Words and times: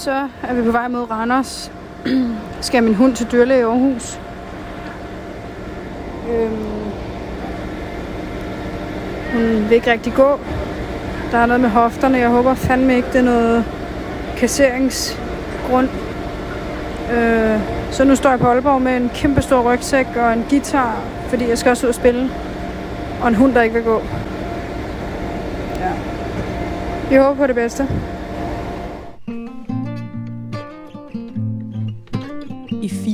så 0.00 0.28
er 0.42 0.54
vi 0.54 0.62
på 0.62 0.70
vej 0.70 0.88
mod 0.88 1.10
Randers. 1.10 1.72
Skal 2.60 2.82
min 2.82 2.94
hund 2.94 3.14
til 3.14 3.26
dyrlæge 3.32 3.60
i 3.60 3.62
Aarhus. 3.62 4.20
Øhm, 6.30 6.50
hun 9.32 9.68
vil 9.68 9.72
ikke 9.72 9.92
rigtig 9.92 10.12
gå. 10.12 10.40
Der 11.30 11.38
er 11.38 11.46
noget 11.46 11.60
med 11.60 11.68
hofterne. 11.68 12.18
Jeg 12.18 12.28
håber 12.28 12.54
fandme 12.54 12.96
ikke, 12.96 13.08
det 13.08 13.18
er 13.18 13.22
noget 13.22 13.64
kasseringsgrund. 14.36 15.88
Øh, 17.12 17.60
så 17.90 18.04
nu 18.04 18.16
står 18.16 18.30
jeg 18.30 18.38
på 18.38 18.46
Aalborg 18.46 18.82
med 18.82 18.96
en 18.96 19.10
kæmpe 19.14 19.42
stor 19.42 19.72
rygsæk 19.72 20.06
og 20.16 20.32
en 20.32 20.44
guitar, 20.50 20.96
fordi 21.28 21.48
jeg 21.48 21.58
skal 21.58 21.70
også 21.70 21.86
ud 21.86 21.88
og 21.88 21.94
spille. 21.94 22.30
Og 23.22 23.28
en 23.28 23.34
hund, 23.34 23.54
der 23.54 23.62
ikke 23.62 23.74
vil 23.74 23.84
gå. 23.84 24.02
Ja. 25.80 25.92
Jeg 27.10 27.22
håber 27.22 27.36
på 27.36 27.46
det 27.46 27.54
bedste. 27.54 27.88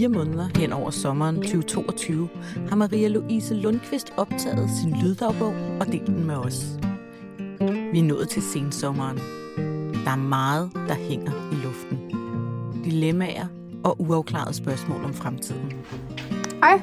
Fire 0.07 0.25
måneder 0.25 0.49
hen 0.57 0.73
over 0.73 0.91
sommeren 0.91 1.37
2022 1.37 2.29
har 2.69 2.77
Maria 2.77 3.09
Louise 3.09 3.55
Lundqvist 3.55 4.13
optaget 4.17 4.71
sin 4.71 4.97
lyddagbog 5.03 5.55
og 5.81 5.87
delt 5.87 6.07
den 6.07 6.27
med 6.27 6.35
os. 6.35 6.67
Vi 7.93 7.99
er 7.99 8.03
nået 8.03 8.29
til 8.29 8.43
sensommeren. 8.43 9.17
Der 10.05 10.11
er 10.11 10.17
meget, 10.17 10.71
der 10.89 10.95
hænger 10.95 11.33
i 11.53 11.55
luften. 11.55 11.99
Dilemmaer 12.85 13.47
og 13.85 14.01
uafklarede 14.01 14.55
spørgsmål 14.55 15.05
om 15.05 15.15
fremtiden. 15.15 15.73
Hej. 16.63 16.81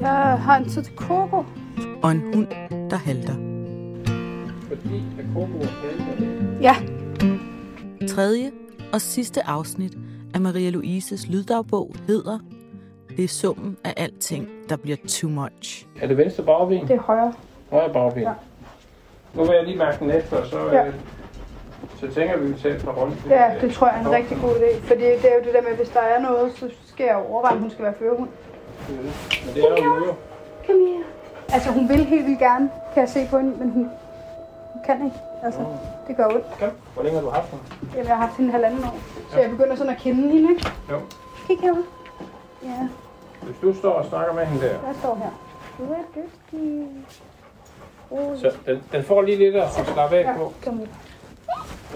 Jeg 0.00 0.38
har 0.42 0.56
en 0.56 0.68
tid 0.68 0.82
til 0.82 0.94
Coco. 0.96 1.44
Og 2.02 2.10
en 2.10 2.20
hund, 2.34 2.46
der 2.90 2.96
halter. 2.96 3.34
Fordi 4.68 5.02
at 5.18 5.24
Coco 5.34 5.58
er 5.58 6.60
Ja. 6.60 6.76
Tredje 8.08 8.52
og 8.92 9.00
sidste 9.00 9.46
afsnit 9.46 9.96
af 10.34 10.40
Maria 10.40 10.70
Louises 10.70 11.26
lyddagbog 11.28 11.94
hedder 12.06 12.38
Det 13.16 13.24
er 13.24 13.28
summen 13.28 13.76
af 13.84 13.94
alting, 13.96 14.48
der 14.68 14.76
bliver 14.76 14.96
too 15.08 15.30
much. 15.30 15.86
Er 16.00 16.06
det 16.06 16.16
venstre 16.16 16.42
bagben? 16.44 16.88
Det 16.88 16.90
er 16.96 17.00
højre. 17.00 17.32
Højre 17.70 17.92
bagben. 17.92 18.22
Ja. 18.22 18.32
Nu 19.34 19.44
vil 19.44 19.54
jeg 19.54 19.64
lige 19.64 19.78
mærke 19.78 19.98
den 20.00 20.10
efter, 20.10 20.44
så, 20.44 20.58
Ja. 20.72 20.86
øh, 20.86 20.94
så 22.00 22.08
tænker 22.14 22.36
vi, 22.38 22.44
at 22.44 22.54
vi 22.56 22.60
tager 22.62 22.74
et 22.76 22.84
par 22.84 22.92
rundt. 22.92 23.16
Ja, 23.30 23.54
det 23.60 23.72
tror 23.74 23.86
jeg 23.88 23.96
er 23.96 24.00
en 24.06 24.10
rigtig 24.12 24.38
god 24.42 24.50
idé. 24.50 24.80
Fordi 24.86 25.00
det 25.00 25.24
er 25.32 25.34
jo 25.38 25.44
det 25.44 25.54
der 25.54 25.62
med, 25.62 25.70
at 25.70 25.76
hvis 25.76 25.88
der 25.88 26.00
er 26.00 26.20
noget, 26.20 26.52
så 26.56 26.70
skal 26.86 27.04
jeg 27.04 27.16
overveje, 27.16 27.52
om 27.54 27.60
hun 27.60 27.70
skal 27.70 27.84
være 27.84 27.94
førerhund. 27.98 28.28
Men 28.88 29.54
det 29.54 29.64
er 29.64 29.68
jo. 29.84 30.14
Kom 30.66 30.74
her. 30.86 31.04
Altså, 31.52 31.70
hun 31.70 31.88
vil 31.88 31.96
helt 32.04 32.26
vildt 32.26 32.38
gerne, 32.38 32.70
kan 32.94 33.00
jeg 33.00 33.08
se 33.08 33.26
på 33.30 33.38
hende, 33.38 33.52
men 33.58 33.70
hun 33.70 33.88
kan 34.86 35.04
ikke. 35.04 35.16
Altså, 35.42 35.60
det 36.08 36.16
gør 36.16 36.26
ondt. 36.26 36.44
Kom. 36.60 36.70
Hvor 36.94 37.02
længe 37.02 37.18
har 37.18 37.24
du 37.26 37.30
haft 37.30 37.50
den? 37.50 37.60
Jamen, 37.92 38.06
jeg 38.06 38.16
har 38.16 38.26
haft 38.26 38.36
hende 38.36 38.52
halvanden 38.52 38.84
år. 38.84 38.96
Så 39.30 39.40
jeg 39.40 39.50
begynder 39.50 39.76
sådan 39.76 39.92
at 39.92 39.98
kende 39.98 40.30
hende, 40.32 40.50
ikke? 40.50 40.66
Jo. 40.90 41.00
Kig 41.46 41.58
herovre. 41.60 41.82
Ja, 42.64 42.88
Hvis 43.42 43.56
du 43.62 43.74
står 43.74 43.92
og 43.92 44.06
snakker 44.06 44.34
med 44.34 44.46
hende 44.46 44.66
der, 44.66 44.72
jeg 44.72 44.94
står 45.00 45.14
her. 45.14 45.30
Du 45.78 45.92
er 45.92 45.96
dygtig. 46.14 46.86
Oh, 48.10 48.38
så 48.38 48.52
den, 48.66 48.82
den 48.92 49.04
får 49.04 49.22
lige 49.22 49.38
lidt 49.38 49.56
at 49.56 49.72
slappe 49.72 50.16
af 50.16 50.22
ja, 50.24 50.36
på. 50.36 50.52
kom 50.64 50.78
her. 50.78 50.86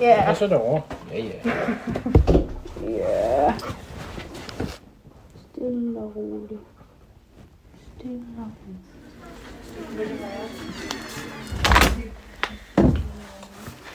Ja, 0.00 0.30
Og 0.30 0.36
så 0.36 0.46
derovre. 0.46 0.80
Ja, 1.12 1.18
ja. 1.18 1.50
ja. 2.90 3.54
Stille 5.52 5.98
og 6.00 6.12
roligt. 6.16 6.60
Stille 7.98 8.24
og 8.38 8.46
roligt. 8.66 8.84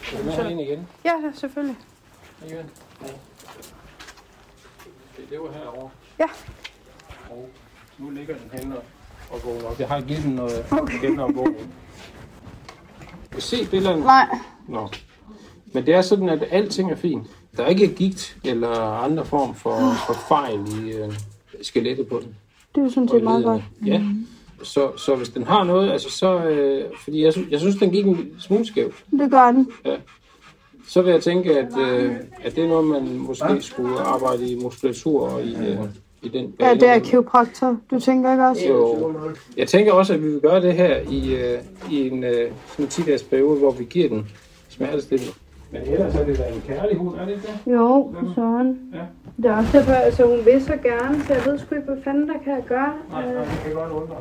Skal 0.09 0.25
du 0.25 0.31
hende 0.31 0.51
ind 0.51 0.61
igen? 0.61 0.87
Ja, 1.05 1.11
selvfølgelig. 1.35 1.75
Igen. 2.45 2.65
Ja. 3.01 3.07
Det, 5.17 5.29
det 5.29 5.39
var 5.39 5.51
herovre. 5.51 5.89
Ja. 6.19 6.25
Og 7.29 7.49
nu 7.97 8.09
ligger 8.09 8.35
den 8.35 8.59
henne 8.59 8.77
og, 8.77 8.83
og 9.31 9.39
vågner 9.45 9.65
op. 9.65 9.79
Jeg 9.79 9.87
har 9.87 10.01
givet 10.01 10.23
den 10.23 10.31
noget 10.31 10.65
Okay. 10.71 11.01
genovervågning. 11.01 11.73
Kan 12.99 13.35
du 13.35 13.41
se 13.41 13.67
billederne? 13.71 14.01
Nej. 14.01 14.27
Nå. 14.67 14.89
Men 15.73 15.85
det 15.85 15.93
er 15.93 16.01
sådan, 16.01 16.29
at 16.29 16.43
alting 16.51 16.91
er 16.91 16.95
fint. 16.95 17.27
Der 17.57 17.63
er 17.63 17.67
ikke 17.67 17.95
gigt 17.95 18.37
eller 18.43 18.79
andre 18.79 19.25
form 19.25 19.55
for, 19.55 19.79
for 20.07 20.13
fejl 20.13 20.83
i 20.85 20.91
øh, 20.91 21.13
skelettet 21.61 22.07
på 22.07 22.19
den. 22.19 22.35
Det 22.75 22.81
er 22.81 22.85
jo 22.85 22.89
sådan 22.89 23.03
og 23.03 23.09
set 23.15 23.23
meget 23.23 23.43
godt. 23.43 23.63
Ja. 23.85 24.03
Så, 24.63 24.97
så 24.97 25.15
hvis 25.15 25.29
den 25.29 25.43
har 25.43 25.63
noget, 25.63 25.91
altså 25.91 26.09
så... 26.11 26.43
Øh, 26.43 26.83
fordi 27.03 27.23
jeg, 27.23 27.33
jeg 27.51 27.59
synes, 27.59 27.75
den 27.75 27.91
gik 27.91 28.05
en 28.05 28.31
smule 28.39 28.65
skævt. 28.65 29.03
Det 29.11 29.31
gør 29.31 29.51
den. 29.51 29.71
Så 30.87 31.01
vil 31.01 31.11
jeg 31.11 31.21
tænke, 31.21 31.59
at, 31.59 31.77
øh, 31.79 32.15
at 32.43 32.55
det 32.55 32.63
er 32.63 32.67
noget, 32.67 32.87
man 32.87 33.17
måske 33.17 33.61
skulle 33.61 33.99
arbejde 33.99 34.51
i 34.51 34.59
muskulatur 34.63 35.27
og 35.27 35.43
i, 35.43 35.55
øh, 35.55 35.77
i 36.21 36.29
den 36.29 36.53
Ja, 36.59 36.73
det 36.73 36.89
er 36.89 36.99
kiropraktor. 36.99 37.77
Du 37.91 37.99
tænker 37.99 38.31
ikke 38.31 38.47
også? 38.47 38.67
Jo. 38.67 39.11
Jeg 39.57 39.67
tænker 39.67 39.93
også, 39.93 40.13
at 40.13 40.23
vi 40.23 40.27
vil 40.27 40.39
gøre 40.39 40.61
det 40.61 40.73
her 40.73 40.97
i, 41.09 41.35
øh, 41.35 41.59
i 41.91 42.07
en 42.07 42.23
øh, 42.23 42.51
sådan 42.67 42.87
10 42.87 43.01
dages 43.01 43.23
periode, 43.23 43.59
hvor 43.59 43.71
vi 43.71 43.83
giver 43.83 44.09
den 44.09 44.27
smertestillende. 44.69 45.31
Men 45.71 45.81
ellers 45.81 46.15
er 46.15 46.25
det 46.25 46.37
da 46.37 46.43
en 46.43 46.63
kærlig 46.67 46.97
hund, 46.97 47.15
er 47.19 47.25
det 47.25 47.31
ikke 47.31 47.47
det? 47.65 47.73
Jo, 47.73 48.13
sådan. 48.35 48.79
Ja. 48.93 48.99
Det 49.37 49.45
er 49.45 49.57
også 49.57 49.77
derfor, 49.77 49.91
altså 49.91 50.25
hun 50.25 50.45
vil 50.45 50.63
så 50.65 50.77
gerne, 50.83 51.23
så 51.27 51.33
jeg 51.33 51.45
ved 51.45 51.59
sgu 51.59 51.75
ikke, 51.75 51.87
hvad 51.87 52.03
fanden 52.03 52.27
der 52.27 52.33
kan 52.43 52.53
jeg 52.53 52.63
gøre. 52.67 52.93
Nej, 53.11 53.33
nej, 53.33 53.43
det 53.43 53.59
kan 53.63 53.73
godt 53.73 53.91
undre. 53.91 54.15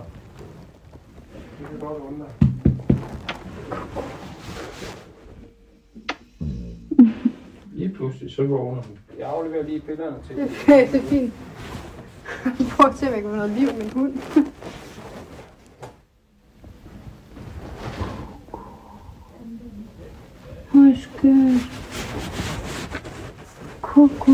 Det 1.59 1.67
kan 1.71 1.79
godt 1.79 1.99
undre. 2.03 2.27
Lige 7.73 7.89
pludselig, 7.95 8.33
så 8.35 8.43
vågner 8.47 8.83
hun. 8.83 8.99
Jeg 9.19 9.29
afleverer 9.29 9.63
lige 9.65 9.81
billederne 9.81 10.17
til 10.27 10.37
Det, 10.37 10.51
hende. 10.51 10.93
det 10.93 11.01
er 11.01 11.07
fint. 11.09 11.33
Prøv 12.77 12.91
at 12.91 12.97
se, 12.97 13.07
om 13.07 13.13
jeg 13.15 13.23
kan 13.23 13.31
få 13.31 13.37
noget 13.37 13.51
liv 13.51 13.69
i 13.69 13.73
min 13.79 13.91
hund. 13.91 14.13
Hvor 20.73 20.95
skønt. 21.01 21.63
Kuku. 23.83 24.33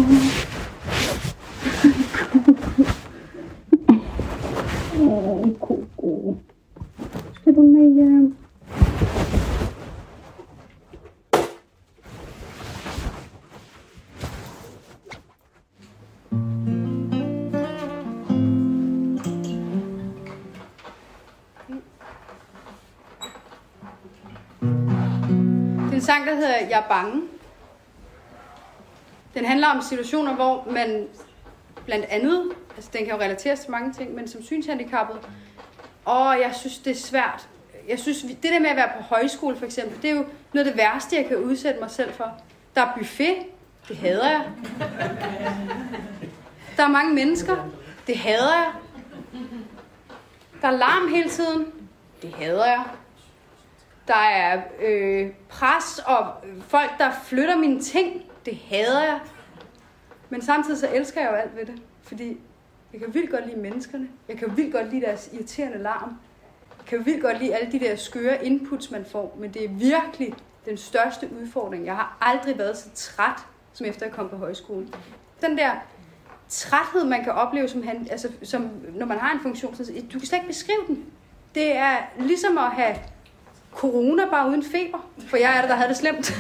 Jeg 26.75 26.83
er 26.83 26.89
bange. 26.89 27.23
Den 29.35 29.45
handler 29.45 29.69
om 29.69 29.83
situationer, 29.83 30.35
hvor 30.35 30.67
man 30.71 31.09
blandt 31.85 32.05
andet, 32.05 32.53
altså 32.77 32.91
den 32.93 33.05
kan 33.05 33.15
jo 33.15 33.21
relateres 33.21 33.61
til 33.61 33.71
mange 33.71 33.93
ting, 33.93 34.15
men 34.15 34.29
som 34.29 34.43
synshandicappet, 34.43 35.21
og 36.05 36.41
jeg 36.41 36.55
synes, 36.55 36.79
det 36.79 36.91
er 36.91 37.01
svært. 37.01 37.49
Jeg 37.89 37.99
synes, 37.99 38.23
det 38.23 38.43
der 38.43 38.61
med 38.61 38.71
at 38.71 38.77
være 38.77 38.91
på 38.97 39.03
højskole 39.03 39.57
for 39.57 39.65
eksempel, 39.65 40.03
det 40.03 40.11
er 40.11 40.15
jo 40.15 40.25
noget 40.53 40.67
af 40.67 40.73
det 40.73 40.77
værste, 40.83 41.17
jeg 41.17 41.27
kan 41.27 41.37
udsætte 41.37 41.81
mig 41.81 41.91
selv 41.91 42.13
for. 42.13 42.33
Der 42.75 42.81
er 42.83 42.95
buffet, 42.99 43.37
det 43.89 43.97
hader 43.97 44.31
jeg. 44.31 44.43
Der 46.77 46.85
er 46.85 46.89
mange 46.89 47.15
mennesker, 47.15 47.57
det 48.07 48.17
hader 48.17 48.55
jeg. 48.55 48.73
Der 50.63 50.69
er 50.69 50.77
larm 50.77 51.09
hele 51.09 51.31
tiden, 51.31 51.67
det 52.23 52.35
hader 52.35 52.67
jeg. 52.67 52.85
Der 54.09 54.15
er 54.15 54.63
øh, 54.83 55.31
pres 55.49 56.01
og 56.07 56.27
folk, 56.69 56.91
der 56.99 57.11
flytter 57.25 57.57
mine 57.57 57.81
ting. 57.81 58.23
Det 58.47 58.57
hader 58.57 59.05
jeg. 59.05 59.21
Men 60.31 60.43
samtidig 60.43 60.79
så 60.79 60.89
elsker 60.95 61.21
jeg 61.21 61.31
jo 61.31 61.37
alt 61.37 61.57
ved 61.57 61.67
det. 61.67 61.83
Fordi 62.03 62.41
jeg 62.93 63.01
kan 63.01 63.15
vildt 63.15 63.31
godt 63.31 63.47
lide 63.47 63.61
menneskerne. 63.61 64.09
Jeg 64.29 64.39
kan 64.39 64.57
vildt 64.57 64.73
godt 64.73 64.91
lide 64.91 65.07
deres 65.07 65.31
irriterende 65.33 65.79
larm. 65.79 66.19
Jeg 66.79 66.87
kan 66.87 67.07
vildt 67.07 67.23
godt 67.23 67.39
lide 67.39 67.55
alle 67.55 67.73
de 67.73 67.81
der 67.81 67.97
skøre 67.97 68.47
inputs, 68.47 68.91
man 68.91 69.05
får. 69.05 69.37
Men 69.41 69.55
det 69.55 69.65
er 69.65 69.69
virkelig 69.69 70.35
den 70.65 70.77
største 70.77 71.29
udfordring. 71.41 71.87
Jeg 71.87 71.95
har 71.95 72.19
aldrig 72.21 72.59
været 72.59 72.77
så 72.77 72.89
træt, 72.95 73.47
som 73.73 73.87
efter 73.87 74.07
jeg 74.07 74.15
kom 74.15 74.29
på 74.29 74.37
højskole. 74.37 74.89
Den 75.41 75.59
der 75.59 75.71
træthed, 76.49 77.05
man 77.05 77.25
kan 77.25 77.33
opleve, 77.33 77.69
som, 77.69 77.83
han, 77.83 78.07
altså, 78.11 78.29
som 78.43 78.71
når 78.95 79.07
man 79.07 79.19
har 79.19 79.33
en 79.33 79.41
funktion, 79.41 79.75
så 79.77 79.93
du 80.13 80.19
kan 80.19 80.27
slet 80.27 80.39
ikke 80.39 80.47
beskrive 80.47 80.85
den. 80.87 81.05
Det 81.55 81.77
er 81.77 81.97
ligesom 82.19 82.59
at 82.59 82.71
have 82.71 82.97
corona 83.75 84.25
bare 84.31 84.49
uden 84.49 84.63
feber, 84.63 84.99
for 85.29 85.37
jeg 85.37 85.57
er 85.57 85.61
det, 85.61 85.71
der 85.71 85.77
havde 85.77 85.89
det 85.89 85.97
slemt. 85.97 86.35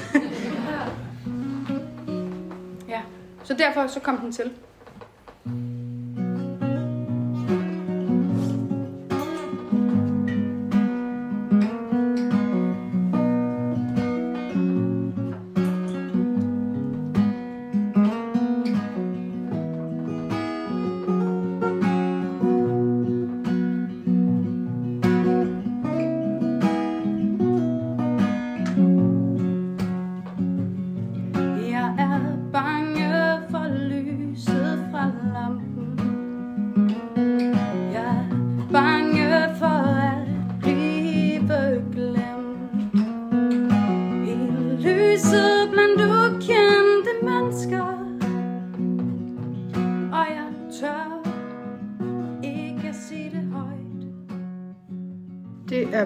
ja, 2.88 3.00
så 3.44 3.54
derfor 3.54 3.86
så 3.86 4.00
kom 4.00 4.18
den 4.18 4.32
til. 4.32 4.52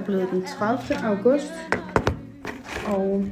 Blevet 0.09 0.29
den 0.31 0.45
30. 0.59 0.97
august, 1.05 1.53
og 2.87 3.25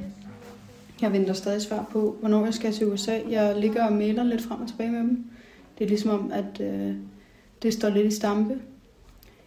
jeg 1.03 1.13
venter 1.13 1.33
stadig 1.33 1.63
svar 1.63 1.87
på, 1.93 2.17
hvornår 2.21 2.45
jeg 2.45 2.55
skal 2.55 2.73
til 2.73 2.87
USA. 2.87 3.19
Jeg 3.31 3.57
ligger 3.61 3.87
og 3.87 3.93
mailer 3.93 4.25
lidt 4.25 4.43
frem 4.43 4.61
og 4.61 4.69
tilbage 4.69 4.91
med 4.91 5.01
dem. 5.01 5.25
Det 5.79 5.85
er 5.85 5.89
ligesom 5.89 6.11
om, 6.11 6.33
at 6.33 6.61
øh, 6.61 6.95
det 7.63 7.73
står 7.73 7.89
lidt 7.89 8.07
i 8.07 8.17
stampe. 8.17 8.55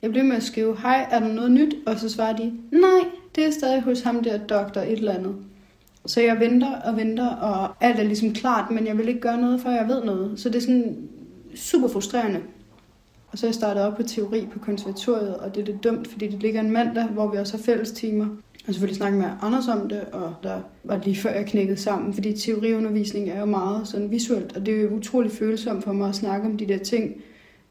Jeg 0.02 0.10
bliver 0.10 0.24
med 0.24 0.36
at 0.36 0.44
skrive, 0.44 0.78
hej, 0.82 1.08
er 1.12 1.20
der 1.20 1.34
noget 1.34 1.52
nyt? 1.52 1.76
Og 1.86 2.00
så 2.00 2.10
svarer 2.10 2.36
de, 2.36 2.54
nej, 2.72 3.10
det 3.36 3.46
er 3.46 3.52
stadig 3.52 3.82
hos 3.82 4.02
ham 4.02 4.24
der 4.24 4.38
doktor 4.38 4.82
et 4.82 4.92
eller 4.92 5.14
andet. 5.14 5.36
Så 6.06 6.22
jeg 6.22 6.40
venter 6.40 6.82
og 6.82 6.98
venter, 6.98 7.28
og 7.28 7.76
alt 7.82 8.00
er 8.00 8.04
ligesom 8.04 8.34
klart, 8.34 8.72
men 8.72 8.88
jeg 8.88 8.98
vil 8.98 9.08
ikke 9.08 9.22
gøre 9.22 9.42
noget, 9.42 9.62
før 9.62 9.72
jeg 9.72 9.88
ved 9.88 10.04
noget. 10.04 10.40
Så 10.40 10.50
det 10.50 10.56
er 10.56 10.62
sådan 10.62 10.98
super 11.56 11.88
frustrerende. 11.88 12.40
Og 13.32 13.38
så 13.38 13.46
er 13.46 13.48
jeg 13.48 13.56
startet 13.56 13.84
op 13.84 13.96
på 13.96 14.04
teori 14.04 14.48
på 14.54 14.60
konservatoriet, 14.60 15.38
og 15.38 15.56
det 15.56 15.62
er 15.62 15.66
det 15.66 15.84
dumt, 15.84 16.08
fordi 16.08 16.28
det 16.28 16.42
ligger 16.42 16.60
en 16.60 16.72
mandag, 16.72 17.04
hvor 17.04 17.32
vi 17.32 17.38
også 17.38 17.58
har 17.58 17.64
fælles 17.64 17.92
timer. 17.92 18.26
Og 18.68 18.74
selvfølgelig 18.74 18.98
snakke 18.98 19.18
med 19.18 19.28
Anders 19.42 19.68
om 19.68 19.90
det, 19.90 20.02
og 20.02 20.36
der 20.44 20.60
var 20.84 21.02
lige 21.04 21.16
før 21.16 21.30
jeg 21.30 21.46
knækkede 21.46 21.78
sammen, 21.78 22.14
fordi 22.14 22.34
teoriundervisning 22.34 23.30
er 23.30 23.40
jo 23.40 23.46
meget 23.46 23.88
sådan 23.88 24.12
visuelt, 24.12 24.56
og 24.56 24.66
det 24.66 24.74
er 24.74 24.82
jo 24.82 24.90
utrolig 24.90 25.32
følsomt 25.32 25.84
for 25.84 25.94
mig 25.94 26.10
at 26.10 26.16
snakke 26.16 26.48
om 26.48 26.58
de 26.58 26.68
der 26.68 26.78
ting, 26.78 27.16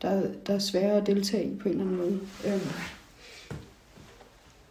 der, 0.02 0.22
der 0.46 0.54
er 0.54 0.58
svære 0.58 0.92
at 0.92 1.06
deltage 1.06 1.44
i 1.44 1.56
på 1.56 1.68
en 1.68 1.74
eller 1.74 1.84
anden 1.84 1.96
måde. 1.96 2.20
Øhm. 2.46 2.60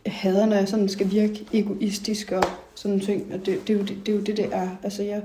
Jeg 0.05 0.13
hader, 0.13 0.45
når 0.45 0.55
jeg 0.55 0.67
sådan 0.67 0.89
skal 0.89 1.11
virke 1.11 1.45
egoistisk 1.53 2.31
og 2.31 2.43
sådan 2.75 2.99
ting, 2.99 3.33
og 3.33 3.45
det, 3.45 3.67
det, 3.67 3.73
er 3.73 3.77
jo, 3.77 3.85
det, 3.85 3.97
det 4.05 4.11
er 4.11 4.15
jo 4.15 4.21
det, 4.21 4.37
det 4.37 4.49
er. 4.51 4.69
Altså 4.83 5.03
jeg 5.03 5.21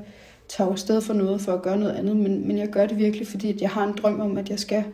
tager 0.49 0.69
jo 0.69 0.73
afsted 0.73 1.01
for 1.01 1.15
noget 1.15 1.41
for 1.41 1.53
at 1.53 1.63
gøre 1.63 1.79
noget 1.79 1.93
andet, 1.93 2.17
men, 2.17 2.47
men 2.47 2.59
jeg 2.59 2.69
gør 2.69 2.87
det 2.87 2.99
virkelig, 2.99 3.27
fordi 3.27 3.53
at 3.53 3.61
jeg 3.61 3.71
har 3.71 3.85
en 3.85 3.95
drøm 4.03 4.21
om, 4.21 4.39
at 4.39 4.51
jeg 4.51 4.59
skal 4.59 4.85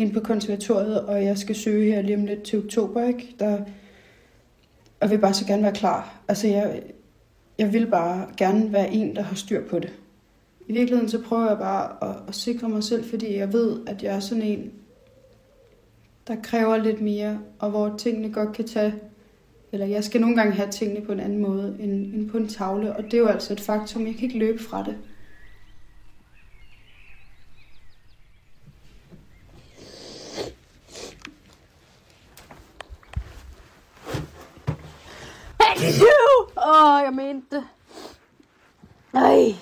ind 0.00 0.12
på 0.12 0.20
konservatoriet, 0.20 1.00
og 1.00 1.24
jeg 1.24 1.38
skal 1.38 1.54
søge 1.54 1.92
her 1.92 2.02
lige 2.02 2.16
om 2.16 2.24
lidt 2.24 2.42
til 2.42 2.58
oktober, 2.58 3.06
ikke? 3.06 3.34
Der, 3.38 3.58
og 5.00 5.10
vil 5.10 5.18
bare 5.18 5.34
så 5.34 5.46
gerne 5.46 5.62
være 5.62 5.72
klar. 5.72 6.20
Altså, 6.28 6.48
jeg, 6.48 6.82
jeg 7.58 7.72
vil 7.72 7.86
bare 7.86 8.26
gerne 8.36 8.72
være 8.72 8.90
en, 8.92 9.16
der 9.16 9.22
har 9.22 9.36
styr 9.36 9.68
på 9.68 9.78
det. 9.78 9.92
I 10.68 10.72
virkeligheden 10.72 11.08
så 11.08 11.22
prøver 11.22 11.48
jeg 11.48 11.58
bare 11.58 12.10
at, 12.10 12.16
at 12.28 12.34
sikre 12.34 12.68
mig 12.68 12.84
selv, 12.84 13.04
fordi 13.04 13.36
jeg 13.36 13.52
ved, 13.52 13.80
at 13.86 14.02
jeg 14.02 14.16
er 14.16 14.20
sådan 14.20 14.42
en, 14.42 14.72
der 16.26 16.36
kræver 16.42 16.76
lidt 16.76 17.00
mere, 17.00 17.38
og 17.58 17.70
hvor 17.70 17.94
tingene 17.98 18.32
godt 18.32 18.52
kan 18.52 18.66
tage, 18.66 18.94
eller 19.72 19.86
jeg 19.86 20.04
skal 20.04 20.20
nogle 20.20 20.36
gange 20.36 20.52
have 20.52 20.70
tingene 20.70 21.06
på 21.06 21.12
en 21.12 21.20
anden 21.20 21.38
måde 21.38 21.76
end, 21.80 22.14
end 22.14 22.30
på 22.30 22.36
en 22.36 22.48
tavle, 22.48 22.96
og 22.96 23.04
det 23.04 23.14
er 23.14 23.18
jo 23.18 23.26
altså 23.26 23.52
et 23.52 23.60
faktum, 23.60 24.06
jeg 24.06 24.14
kan 24.14 24.24
ikke 24.24 24.38
løbe 24.38 24.62
fra 24.62 24.84
det. 24.84 24.96
Åh, 36.62 36.94
oh, 36.94 37.02
jeg 37.02 37.12
mente 37.12 37.56
det. 37.56 37.68
Nej. 39.12 39.54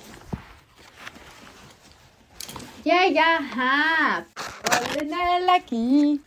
Ja, 2.87 3.01
jeg 3.13 3.39
har 3.53 4.25
pollen 4.65 5.15
allergi. 5.31 6.21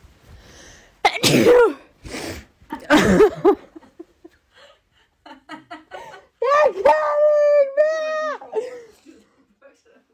Jeg 6.42 6.64
kan 6.74 7.02
ikke 7.60 7.72
mere. 7.78 8.38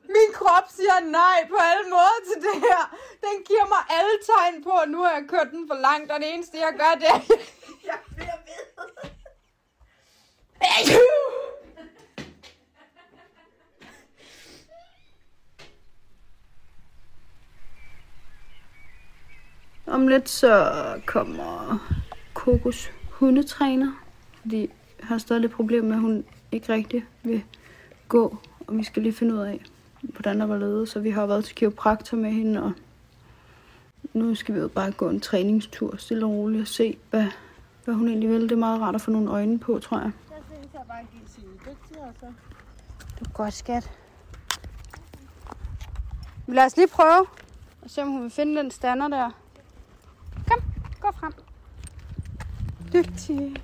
Min 0.07 0.33
krop 0.35 0.65
siger 0.69 1.01
nej 1.01 1.47
på 1.49 1.57
alle 1.57 1.91
måder 1.91 2.19
til 2.33 2.43
det 2.43 2.61
her. 2.61 2.97
Den 3.21 3.45
giver 3.47 3.67
mig 3.69 3.79
alle 3.99 4.19
tegn 4.27 4.65
på, 4.65 4.71
at 4.71 4.89
nu 4.89 5.03
har 5.03 5.11
jeg 5.11 5.25
kørt 5.29 5.51
den 5.51 5.69
for 5.69 5.75
langt, 5.75 6.13
og 6.13 6.21
det 6.21 6.35
eneste, 6.35 6.59
jeg 6.59 6.73
gør, 6.79 6.95
det 6.95 7.09
er... 7.09 7.21
Jeg 7.85 7.99
bliver 8.17 8.37
ved. 8.47 9.11
Om 19.87 20.09
lidt 20.09 20.29
så 20.29 20.73
kommer 21.07 21.79
Kokos 22.35 22.91
hundetræner, 23.11 23.93
fordi 24.41 24.61
jeg 24.61 25.07
har 25.07 25.19
stadig 25.19 25.41
lidt 25.41 25.53
problem 25.53 25.85
med, 25.85 25.93
at 25.93 26.01
hun 26.01 26.25
ikke 26.53 26.73
rigtig 26.73 27.05
vil 27.23 27.43
gå, 28.09 28.37
og 28.67 28.77
vi 28.77 28.85
skal 28.85 29.03
lige 29.03 29.13
finde 29.13 29.35
ud 29.35 29.41
af, 29.41 29.65
hvordan 30.01 30.41
der 30.41 30.47
var 30.47 30.59
ledet. 30.59 30.89
Så 30.89 31.01
vi 31.01 31.11
har 31.11 31.27
været 31.27 31.45
til 31.45 31.55
kiropraktor 31.55 32.17
med 32.17 32.31
hende, 32.31 32.63
og 32.63 32.73
nu 34.13 34.35
skal 34.35 34.55
vi 34.55 34.61
jo 34.61 34.69
bare 34.69 34.93
gå 34.93 35.09
en 35.09 35.21
træningstur 35.21 35.97
stille 35.97 36.27
og 36.27 36.33
roligt 36.33 36.63
og 36.63 36.69
se, 36.69 36.99
hvad, 37.11 37.27
hvad 37.85 37.95
hun 37.95 38.09
egentlig 38.09 38.29
vil. 38.29 38.43
Det 38.43 38.53
er 38.53 38.57
meget 38.57 38.81
rart 38.81 38.95
at 38.95 39.01
få 39.01 39.11
nogle 39.11 39.31
øjne 39.31 39.59
på, 39.59 39.79
tror 39.79 39.99
jeg. 39.99 40.11
Jeg 40.79 40.87
bare 40.87 41.07
give 41.13 41.29
sine 41.29 41.53
dygtige, 41.53 42.03
og 42.03 42.15
så... 42.21 42.27
Det 43.19 43.27
er 43.27 43.33
godt, 43.33 43.55
skat. 43.55 43.91
Men 46.47 46.55
lad 46.55 46.65
os 46.65 46.77
lige 46.77 46.89
prøve 46.89 47.27
og 47.83 47.91
se, 47.91 48.03
om 48.03 48.09
hun 48.09 48.23
vil 48.23 48.31
finde 48.31 48.57
den 48.57 48.71
stander 48.71 49.09
der. 49.09 49.31
Kom, 50.49 50.63
gå 51.01 51.11
frem. 51.11 51.33
Dygtig. 52.93 53.63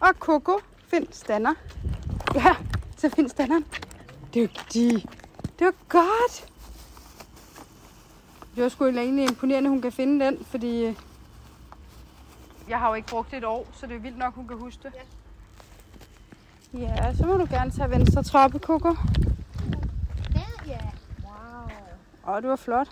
Og 0.00 0.08
Coco, 0.18 0.58
find 0.78 1.06
stander. 1.12 1.54
Ja, 2.34 2.56
så 2.96 3.08
find 3.08 3.28
standeren. 3.28 3.64
Dygtig. 4.34 5.08
Det 5.58 5.66
var 5.66 5.74
godt. 5.88 6.52
Det 8.54 8.62
var 8.62 8.68
sgu 8.68 8.86
egentlig 8.86 9.28
imponerende, 9.28 9.68
at 9.68 9.70
hun 9.70 9.82
kan 9.82 9.92
finde 9.92 10.24
den, 10.24 10.44
fordi 10.44 10.96
jeg 12.68 12.78
har 12.78 12.88
jo 12.88 12.94
ikke 12.94 13.08
brugt 13.08 13.30
det 13.30 13.36
et 13.36 13.44
år, 13.44 13.66
så 13.72 13.86
det 13.86 13.96
er 13.96 14.00
vildt 14.00 14.18
nok, 14.18 14.34
hun 14.34 14.48
kan 14.48 14.56
huske 14.56 14.82
det. 14.82 14.92
Ja, 16.74 17.14
så 17.14 17.26
må 17.26 17.36
du 17.36 17.46
gerne 17.50 17.70
tage 17.70 17.90
venstre 17.90 18.22
trappe, 18.22 18.58
Coco. 18.58 18.88
Ja, 20.34 20.42
ja. 20.66 20.80
Wow. 21.22 22.34
Åh, 22.34 22.42
det 22.42 22.50
var 22.50 22.56
flot. 22.56 22.88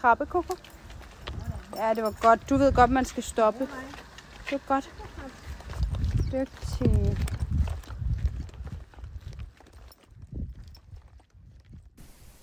Trappe, 0.00 0.24
Coco. 0.24 0.56
Ja, 1.76 1.94
det 1.94 2.02
var 2.02 2.14
godt. 2.20 2.50
Du 2.50 2.56
ved 2.56 2.72
godt, 2.72 2.90
man 2.90 3.04
skal 3.04 3.22
stoppe. 3.22 3.68
Det 4.50 4.52
var 4.52 4.60
godt. 4.66 4.90
Dygtig. 6.32 7.18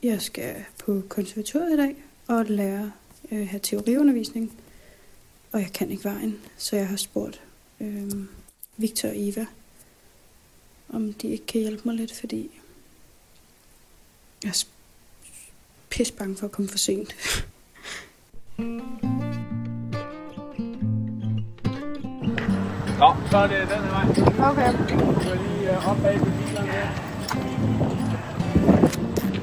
Jeg 0.04 0.22
skal 0.22 0.66
på 0.86 1.02
konservatoriet 1.10 1.74
i 1.74 1.78
dag 1.78 1.96
og 2.28 2.46
lære 2.46 2.92
øh, 3.32 3.48
have 3.50 3.60
teoriundervisning. 3.60 4.52
Og 5.52 5.60
jeg 5.60 5.72
kan 5.74 5.92
ikke 5.92 6.04
vejen, 6.04 6.38
så 6.58 6.76
jeg 6.76 6.88
har 6.88 6.98
spurgt 6.98 7.42
øh, 7.80 8.12
Victor 8.78 9.10
og 9.10 9.14
Eva, 9.18 9.46
om 10.90 11.14
de 11.14 11.28
ikke 11.28 11.46
kan 11.46 11.62
hjælpe 11.62 11.82
mig 11.86 11.96
lidt, 11.96 12.20
fordi 12.20 12.52
jeg 14.44 14.50
er 14.50 14.64
pisse 15.90 16.14
bange 16.14 16.38
for 16.38 16.46
at 16.46 16.52
komme 16.52 16.70
for 16.70 16.78
sent. 16.78 17.16
Nå, 23.00 23.10
så 23.32 23.38
er 23.38 23.48
det 23.48 23.58
den 23.60 23.82
her 23.86 23.92
vej. 23.92 24.06
Okay. 24.52 24.74
Så 25.24 25.30
er 25.30 25.36
lige 25.36 25.72
øh, 25.72 25.90
op 25.90 25.98
bag 25.98 26.20
på 26.20 26.26
bilerne 26.26 26.72
her. 26.72 26.88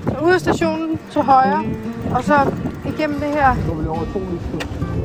Så 0.04 0.24
ud 0.24 0.32
af 0.32 0.40
stationen 0.40 0.98
til 1.12 1.22
højre, 1.22 1.64
og 2.16 2.24
så 2.24 2.52
igennem 2.86 3.20
det 3.20 3.28
her. 3.28 3.54
Så 3.54 3.62
går 3.68 3.74
vi 3.74 3.86
over 3.86 4.04
to 4.12 4.18
lysken. 4.18 4.60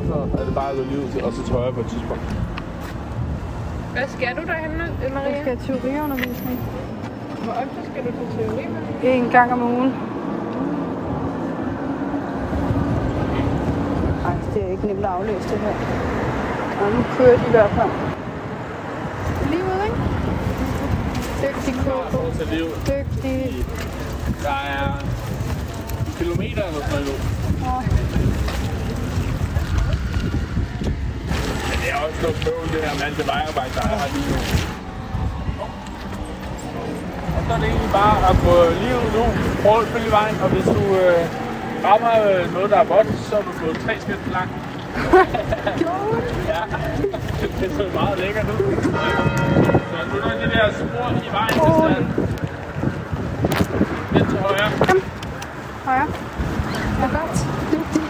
Så 0.08 0.28
er 0.38 0.44
det 0.44 0.54
bare 0.54 0.70
at 0.70 0.76
gå 0.76 0.82
lige 0.84 1.00
ud 1.00 1.12
til, 1.12 1.24
og 1.24 1.32
så 1.32 1.44
til 1.44 1.52
højre 1.52 1.72
på 1.72 1.80
et 1.80 1.86
tidspunkt. 1.86 2.22
Hvad 3.92 4.08
skal 4.08 4.36
du 4.36 4.42
derhenne, 4.46 4.84
Jeg 5.02 5.12
Maria? 5.14 5.40
skal 5.42 5.56
have 5.56 5.80
teoriundervisning. 5.80 6.58
Hvor 7.44 7.52
ofte 7.52 7.80
skal 7.90 8.02
du 8.06 8.10
til 8.18 8.26
teori? 8.38 8.64
En 9.16 9.30
gang 9.30 9.52
om 9.52 9.62
ugen. 9.62 9.90
Ej, 14.26 14.34
det 14.54 14.62
er 14.64 14.70
ikke 14.70 14.86
nemt 14.86 14.98
at 15.04 15.04
aflæse 15.04 15.48
det 15.48 15.58
her. 15.58 15.74
Og 16.82 16.92
nu 16.92 17.02
kører 17.18 17.36
de 17.38 17.46
i 17.46 17.50
hvert 17.50 17.70
fald. 17.70 17.90
Lige 19.50 19.64
ud, 19.64 19.82
ikke? 19.84 19.98
Dygtig 21.42 21.74
er 22.52 22.58
jo, 22.58 22.66
Dygtig. 22.66 23.64
der 24.42 24.58
er 24.78 25.04
kilometer 26.18 26.62
eller 26.64 26.80
sådan 26.80 27.04
noget. 27.04 27.06
nu. 27.06 28.27
Det 31.88 31.96
er 31.96 32.02
også 32.08 32.20
noget 32.22 32.38
bøvl, 32.44 32.66
det 32.72 32.80
her 32.86 32.94
med 32.98 33.04
alt 33.08 33.16
det 33.20 33.26
vejarbejde, 33.32 33.72
der 33.78 33.84
er 33.94 34.08
lige 34.14 34.28
nu. 34.32 34.38
Og 37.36 37.40
så 37.46 37.50
er 37.54 37.58
det 37.62 37.68
egentlig 37.72 37.92
bare 38.02 38.16
at 38.30 38.36
gå 38.46 38.54
lige 38.82 38.96
ud 39.02 39.08
nu, 39.18 39.24
prøve 39.62 39.80
at 39.84 39.88
følge 39.94 40.10
vejen, 40.18 40.36
og 40.44 40.48
hvis 40.54 40.66
du 40.76 40.82
øh, 41.02 41.22
rammer 41.86 42.14
øh, 42.28 42.54
noget, 42.54 42.70
der 42.72 42.78
er 42.84 42.88
vådt, 42.92 43.08
så 43.28 43.34
er 43.40 43.44
du 43.48 43.52
gået 43.62 43.76
tre 43.84 43.94
skridt 44.02 44.24
langt. 44.36 44.54
ja, 46.52 46.62
det 47.60 47.68
ser 47.76 47.90
meget 48.00 48.18
lækkert 48.18 48.48
ud. 48.54 48.62
Så 49.90 49.98
nu 50.10 50.16
er 50.30 50.36
det 50.42 50.50
der 50.56 50.66
spor 50.80 51.08
i 51.26 51.30
vejen 51.38 51.56
til 51.64 51.72
siden. 51.80 52.06
Lidt 54.14 54.28
til 54.30 54.38
højre. 54.46 54.70
Højre. 55.88 56.08
Ja, 57.00 57.06
godt. 57.18 57.36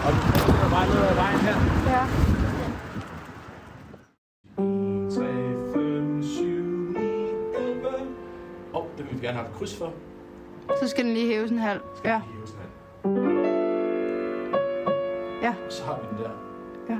Og 0.05 0.11
du 0.13 0.69
bare 0.75 0.87
ned 0.87 1.01
ad 1.11 1.15
vejen 1.15 1.39
her. 1.47 1.55
Ja. 1.93 2.38
Kryds 9.59 9.77
for. 9.77 9.93
Så 10.81 10.87
skal 10.87 11.05
den 11.05 11.13
lige 11.13 11.27
hæves 11.27 11.51
en 11.51 11.57
halv. 11.57 11.81
Ja. 12.05 12.21
Lige 12.25 12.33
hæve 12.35 12.47
sådan 12.47 12.61
her. 12.61 12.69
Ja. 15.41 15.55
Så 15.69 15.83
har 15.83 15.99
vi 16.01 16.07
den 16.11 16.23
der. 16.23 16.31
Ja. 16.89 16.99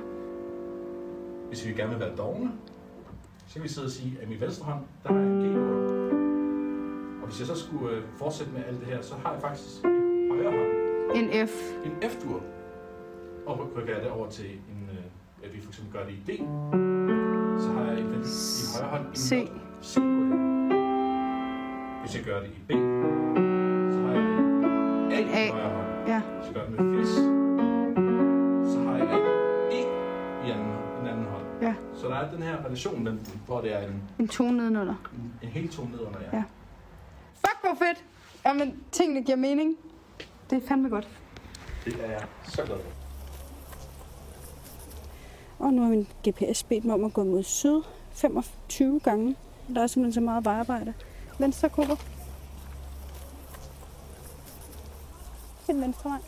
Hvis 1.47 1.67
vi 1.67 1.73
gerne 1.73 1.89
vil 1.89 1.99
være 1.99 2.15
dogne, 2.15 2.51
så 3.47 3.53
kan 3.53 3.63
vi 3.63 3.67
sidde 3.67 3.85
og 3.85 3.91
sige, 3.91 4.17
at 4.21 4.27
i 4.27 4.29
min 4.29 4.41
venstre 4.41 4.65
hånd, 4.65 4.83
der 5.03 5.13
har 5.13 5.19
jeg 5.19 5.27
en 5.27 5.39
G-dur. 5.39 6.09
Og 7.21 7.27
hvis 7.27 7.39
jeg 7.39 7.47
så 7.47 7.55
skulle 7.55 7.95
øh, 7.95 8.03
fortsætte 8.17 8.53
med 8.53 8.61
alt 8.67 8.79
det 8.79 8.87
her, 8.87 9.01
så 9.01 9.15
har 9.23 9.33
jeg 9.33 9.41
faktisk 9.41 9.79
i 9.79 10.29
højre 10.31 10.51
hånd 10.51 11.17
En 11.17 11.47
F. 11.47 11.53
en 11.85 12.09
F-dur. 12.09 12.41
Og 13.45 13.59
rykker 13.77 13.93
jeg 13.93 14.03
det 14.03 14.11
over 14.11 14.29
til 14.29 14.45
en, 14.45 14.89
øh, 14.91 15.43
at 15.43 15.53
vi 15.53 15.61
for 15.61 15.69
eksempel 15.69 15.93
gør 15.93 16.05
det 16.05 16.13
i 16.13 16.31
D. 16.31 16.37
Så 17.61 17.69
har 17.69 17.85
jeg 17.85 17.99
i, 17.99 18.01
den, 18.03 18.21
i 18.21 18.79
højre 18.79 18.89
hånd 18.89 19.07
en 19.07 19.15
C. 19.15 19.29
Her. 19.29 20.48
Hvis 22.09 22.17
jeg 22.17 22.25
gør 22.25 22.39
det 22.39 22.47
i 22.47 22.59
B, 22.67 22.71
så 22.71 23.99
har 24.01 24.11
jeg 24.13 24.21
en 25.21 25.29
A, 25.29 25.39
A. 25.39 25.45
i 25.45 25.49
højre 25.49 25.69
hånd. 25.75 26.07
Ja. 26.07 26.21
Hvis 26.21 26.45
jeg 26.45 26.53
gør 26.53 26.65
det 26.65 26.71
med 26.71 26.99
fis, 26.99 27.09
så 28.73 28.79
har 28.83 28.97
jeg 28.97 29.05
en 29.05 29.25
E 29.71 29.81
i 30.47 30.51
anden, 30.51 30.73
den 30.99 31.07
anden 31.07 31.25
hånd. 31.25 31.45
Ja. 31.61 31.75
Så 31.95 32.07
der 32.07 32.15
er 32.15 32.31
den 32.31 32.43
her 32.43 32.65
relation 32.65 33.05
dem, 33.05 33.19
hvor 33.45 33.61
det 33.61 33.73
er 33.73 33.87
en, 33.87 34.03
En 34.19 34.27
tone 34.27 34.57
nedenunder. 34.57 34.95
en, 35.13 35.33
en 35.41 35.49
hel 35.49 35.69
tone 35.69 35.91
nedenunder, 35.91 36.19
ja. 36.31 36.37
Ja. 36.37 36.43
Fuck, 37.33 37.57
hvor 37.61 37.85
fedt! 37.87 38.03
Jamen, 38.45 38.83
tingene 38.91 39.23
giver 39.23 39.37
mening. 39.37 39.75
Det 40.49 40.63
er 40.63 40.67
fandme 40.67 40.89
godt. 40.89 41.07
Det 41.85 41.95
er 42.05 42.11
jeg 42.11 42.23
så 42.43 42.61
glad 42.63 42.77
for. 42.77 42.91
Og 45.65 45.73
nu 45.73 45.81
har 45.81 45.89
min 45.89 46.07
GPS 46.29 46.63
bedt 46.63 46.85
mig 46.85 46.93
om 46.93 47.03
at 47.03 47.13
gå 47.13 47.23
mod 47.23 47.43
syd 47.43 47.81
25 48.11 48.99
gange. 48.99 49.35
Der 49.75 49.81
er 49.83 49.87
simpelthen 49.87 50.13
så 50.13 50.21
meget 50.21 50.45
vejarbejde. 50.45 50.93
Venstre 51.39 51.69
kupper. 51.69 51.95
Find 55.65 55.79
venstre 55.79 56.09
vej. 56.09 56.19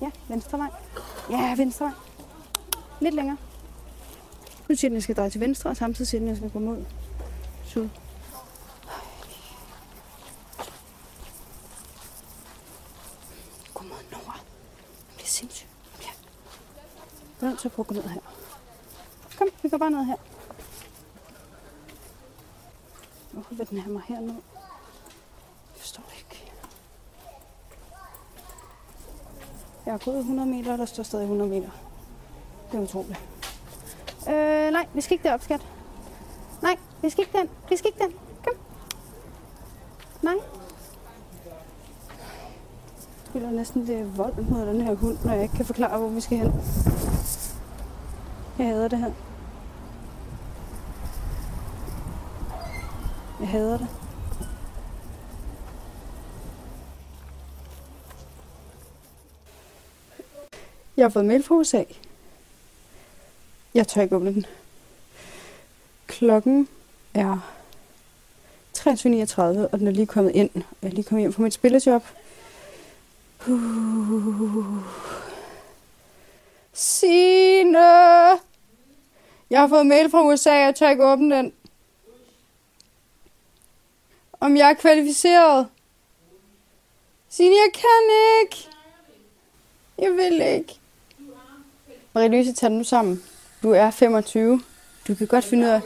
Ja, 0.00 0.10
venstre 0.28 0.58
vej. 0.58 0.70
Ja, 1.30 1.54
venstre 1.56 1.84
vej. 1.84 1.94
Lidt 3.00 3.14
længere. 3.14 3.36
Nu 4.68 4.76
siger 4.76 4.88
den, 4.88 4.96
at 4.96 4.98
jeg 4.98 5.02
skal 5.02 5.16
dreje 5.16 5.30
til 5.30 5.40
venstre, 5.40 5.70
og 5.70 5.76
samtidig 5.76 6.08
siger 6.08 6.18
den, 6.18 6.28
at 6.28 6.30
jeg 6.30 6.36
skal 6.36 6.50
gå 6.50 6.58
mod 6.58 6.84
syd. 7.64 7.88
Gå 13.74 13.82
mod 13.84 14.02
nord. 14.12 14.40
Det 15.08 15.14
bliver 15.14 15.26
sindssygt. 15.26 15.68
Jeg 16.02 16.08
er 17.40 17.46
nødt 17.46 17.58
til 17.58 17.68
at 17.68 17.72
prøve 17.72 17.84
at 17.84 17.88
gå 17.88 17.94
ned 17.94 18.02
her. 18.02 18.20
Kom, 19.38 19.48
vi 19.62 19.68
går 19.68 19.78
bare 19.78 19.90
ned 19.90 20.04
her. 20.04 20.16
Hvorfor 23.34 23.54
vil 23.54 23.70
den 23.70 23.78
have 23.78 23.92
mig 23.92 24.02
herned? 24.08 24.34
Jeg 24.34 25.76
forstår 25.76 26.02
ikke. 26.18 26.52
Jeg 29.86 29.92
har 29.92 29.98
gået 29.98 30.18
100 30.18 30.48
meter, 30.48 30.72
og 30.72 30.78
der 30.78 30.84
står 30.84 31.02
stadig 31.02 31.22
100 31.22 31.50
meter. 31.50 31.70
Det 32.72 32.78
er 32.78 32.82
utroligt. 32.82 33.20
Øh, 34.28 34.72
nej, 34.72 34.86
vi 34.94 35.00
skal 35.00 35.14
ikke 35.14 35.28
derop, 35.28 35.42
skat. 35.42 35.66
Nej, 36.62 36.76
vi 37.02 37.10
skal 37.10 37.24
ikke 37.24 37.38
den. 37.38 37.48
Vi 37.70 37.76
skal 37.76 37.88
ikke 37.88 38.04
den. 38.04 38.12
Kom. 38.44 38.54
Nej. 40.22 40.34
Jeg 43.24 43.32
føler 43.32 43.50
næsten, 43.50 43.86
det 43.86 43.96
er 43.96 44.04
vold 44.04 44.34
mod 44.36 44.66
den 44.66 44.80
her 44.80 44.94
hund, 44.94 45.18
når 45.24 45.32
jeg 45.32 45.42
ikke 45.42 45.56
kan 45.56 45.64
forklare, 45.64 45.98
hvor 45.98 46.08
vi 46.08 46.20
skal 46.20 46.38
hen. 46.38 46.52
Jeg 48.58 48.66
hader 48.66 48.88
det 48.88 48.98
her. 48.98 49.12
Hader 53.54 53.78
det. 53.78 53.88
Jeg 60.96 61.04
har 61.04 61.10
fået 61.10 61.24
mail 61.24 61.42
fra 61.42 61.54
USA. 61.54 61.84
Jeg 63.74 63.88
tør 63.88 64.02
ikke 64.02 64.16
åbne 64.16 64.34
den. 64.34 64.46
Klokken 66.06 66.68
er 67.14 67.38
23.39, 68.78 69.42
og 69.42 69.78
den 69.78 69.86
er 69.86 69.90
lige 69.90 70.06
kommet 70.06 70.34
ind. 70.34 70.50
Jeg 70.54 70.88
er 70.88 70.94
lige 70.94 71.04
kommet 71.04 71.22
hjem 71.22 71.32
fra 71.32 71.42
mit 71.42 71.54
spillejob. 71.54 72.02
Uh. 73.48 74.82
Signe! 76.72 77.78
Jeg 79.50 79.60
har 79.60 79.68
fået 79.68 79.86
mail 79.86 80.10
fra 80.10 80.26
USA, 80.26 80.52
jeg 80.52 80.74
tør 80.74 80.90
ikke 80.90 81.04
åbne 81.04 81.36
den. 81.36 81.52
Om 84.44 84.56
jeg 84.56 84.70
er 84.70 84.74
kvalificeret. 84.74 85.66
Signe, 87.28 87.54
jeg 87.54 87.72
kan 87.74 88.14
ikke. 88.42 88.68
Jeg 89.98 90.10
vil 90.10 90.40
ikke. 90.40 90.74
Marie-Louise, 92.14 92.54
tag 92.54 92.70
den 92.70 92.78
nu 92.78 92.84
sammen. 92.84 93.22
Du 93.62 93.70
er 93.70 93.90
25. 93.90 94.62
Du 95.08 95.14
kan 95.14 95.26
godt 95.26 95.44
finde 95.44 95.66
ud 95.66 95.70
af... 95.70 95.80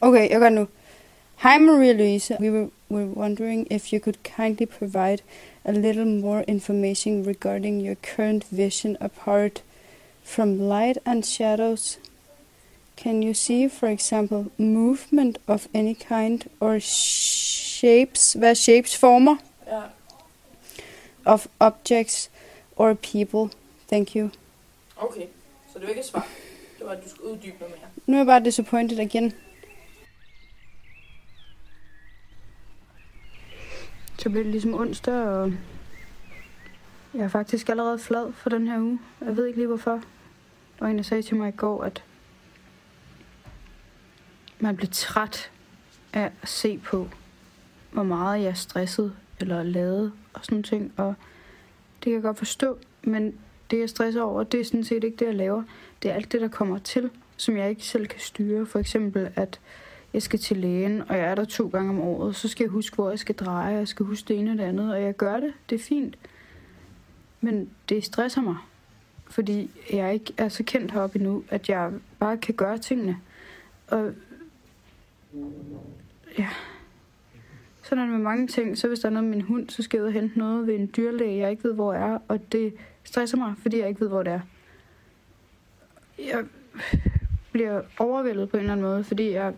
Okay, 0.00 0.30
jeg 0.30 0.40
gør 0.40 0.48
det 0.48 0.58
nu. 0.58 0.68
Hi 1.42 1.58
Maria 1.60 1.92
Louise, 1.92 2.36
we 2.40 2.52
were, 2.52 2.70
were 2.90 3.06
wondering 3.06 3.72
if 3.72 3.92
you 3.92 4.00
could 4.00 4.16
kindly 4.36 4.66
provide 4.66 5.22
a 5.64 5.72
little 5.72 6.20
more 6.20 6.44
information 6.48 7.26
regarding 7.26 7.86
your 7.86 7.96
current 8.16 8.44
vision 8.50 8.96
apart 9.00 9.62
from 10.24 10.58
light 10.58 10.98
and 11.06 11.24
shadows. 11.24 11.98
Can 13.02 13.22
you 13.22 13.34
see, 13.34 13.68
for 13.70 13.86
example, 13.86 14.44
movement 14.58 15.38
of 15.46 15.66
any 15.74 15.94
kind 15.94 16.40
or 16.60 16.78
shapes, 16.78 18.32
hvad 18.32 18.54
shapes 18.54 18.96
former 18.96 19.36
Ja. 19.66 19.80
of 21.24 21.46
objects 21.60 22.30
or 22.76 22.94
people? 22.94 23.56
Thank 23.88 24.16
you. 24.16 24.30
Okay, 24.96 25.26
så 25.72 25.78
det 25.78 25.82
var 25.82 25.88
ikke 25.88 26.00
et 26.00 26.06
svar. 26.06 26.26
Det 26.78 26.86
var, 26.86 26.92
at 26.92 27.04
du 27.04 27.08
skulle 27.08 27.32
uddybe 27.32 27.56
noget 27.60 27.74
mere. 27.76 27.88
Nu 28.06 28.14
er 28.14 28.18
jeg 28.18 28.26
bare 28.26 28.44
disappointed 28.44 28.98
igen. 28.98 29.32
Så 34.18 34.30
blev 34.30 34.44
det 34.44 34.50
ligesom 34.52 34.74
onsdag, 34.74 35.14
og 35.14 35.52
jeg 37.14 37.22
er 37.24 37.28
faktisk 37.28 37.68
allerede 37.68 37.98
flad 37.98 38.32
for 38.32 38.50
den 38.50 38.66
her 38.68 38.78
uge. 38.80 38.98
Jeg 39.20 39.36
ved 39.36 39.46
ikke 39.46 39.58
lige 39.58 39.66
hvorfor. 39.66 39.90
Der 39.92 40.84
var 40.84 40.88
en, 40.88 40.96
der 40.96 41.02
sagde 41.04 41.22
til 41.22 41.36
mig 41.36 41.48
i 41.48 41.56
går, 41.56 41.82
at 41.84 42.02
man 44.60 44.76
bliver 44.76 44.90
træt 44.90 45.50
af 46.12 46.30
at 46.42 46.48
se 46.48 46.78
på, 46.78 47.08
hvor 47.90 48.02
meget 48.02 48.42
jeg 48.42 48.48
er 48.48 48.54
stresset 48.54 49.12
eller 49.40 49.62
lavet 49.62 50.12
og 50.34 50.44
sådan 50.44 50.62
ting. 50.62 50.92
Og 50.96 51.14
det 51.94 52.04
kan 52.04 52.12
jeg 52.12 52.22
godt 52.22 52.38
forstå, 52.38 52.78
men 53.02 53.34
det 53.70 53.78
jeg 53.78 53.88
stresser 53.88 54.22
over, 54.22 54.42
det 54.42 54.60
er 54.60 54.64
sådan 54.64 54.84
set 54.84 55.04
ikke 55.04 55.16
det, 55.16 55.26
jeg 55.26 55.34
laver. 55.34 55.62
Det 56.02 56.10
er 56.10 56.14
alt 56.14 56.32
det, 56.32 56.40
der 56.40 56.48
kommer 56.48 56.78
til, 56.78 57.10
som 57.36 57.56
jeg 57.56 57.70
ikke 57.70 57.82
selv 57.82 58.06
kan 58.06 58.20
styre. 58.20 58.66
For 58.66 58.78
eksempel, 58.78 59.30
at 59.36 59.60
jeg 60.12 60.22
skal 60.22 60.38
til 60.38 60.56
lægen, 60.56 61.02
og 61.08 61.16
jeg 61.16 61.26
er 61.26 61.34
der 61.34 61.44
to 61.44 61.68
gange 61.68 61.90
om 61.90 62.00
året. 62.00 62.36
Så 62.36 62.48
skal 62.48 62.64
jeg 62.64 62.70
huske, 62.70 62.94
hvor 62.94 63.10
jeg 63.10 63.18
skal 63.18 63.34
dreje, 63.34 63.72
og 63.72 63.78
jeg 63.78 63.88
skal 63.88 64.06
huske 64.06 64.28
det 64.28 64.38
ene 64.38 64.50
og 64.50 64.58
det 64.58 64.64
andet. 64.64 64.92
Og 64.92 65.02
jeg 65.02 65.16
gør 65.16 65.40
det. 65.40 65.52
Det 65.70 65.76
er 65.80 65.84
fint. 65.84 66.16
Men 67.40 67.70
det 67.88 68.04
stresser 68.04 68.40
mig. 68.40 68.56
Fordi 69.26 69.70
jeg 69.92 70.14
ikke 70.14 70.32
er 70.36 70.48
så 70.48 70.62
kendt 70.62 70.92
heroppe 70.92 71.18
endnu, 71.18 71.44
at 71.48 71.68
jeg 71.68 71.92
bare 72.18 72.38
kan 72.38 72.54
gøre 72.54 72.78
tingene. 72.78 73.16
Og 73.88 74.12
ja, 76.38 76.48
sådan 77.82 77.98
er 77.98 78.06
det 78.06 78.14
med 78.14 78.24
mange 78.24 78.46
ting. 78.46 78.78
Så 78.78 78.88
hvis 78.88 79.00
der 79.00 79.08
er 79.08 79.12
noget 79.12 79.28
med 79.28 79.36
min 79.36 79.44
hund, 79.44 79.68
så 79.70 79.82
skal 79.82 79.98
jeg 79.98 80.02
ud 80.02 80.06
og 80.06 80.12
hente 80.12 80.38
noget 80.38 80.66
ved 80.66 80.74
en 80.74 80.90
dyrlæge, 80.96 81.38
jeg 81.38 81.50
ikke 81.50 81.64
ved, 81.64 81.74
hvor 81.74 81.94
er. 81.94 82.18
Og 82.28 82.52
det 82.52 82.74
stresser 83.04 83.36
mig, 83.36 83.54
fordi 83.62 83.78
jeg 83.78 83.88
ikke 83.88 84.00
ved, 84.00 84.08
hvor 84.08 84.22
det 84.22 84.32
er. 84.32 84.40
Jeg 86.18 86.44
bliver 87.52 87.82
overvældet 87.98 88.50
på 88.50 88.56
en 88.56 88.60
eller 88.60 88.72
anden 88.72 88.86
måde, 88.86 89.04
fordi 89.04 89.30
jeg... 89.30 89.54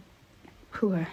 Puha. 0.72 1.04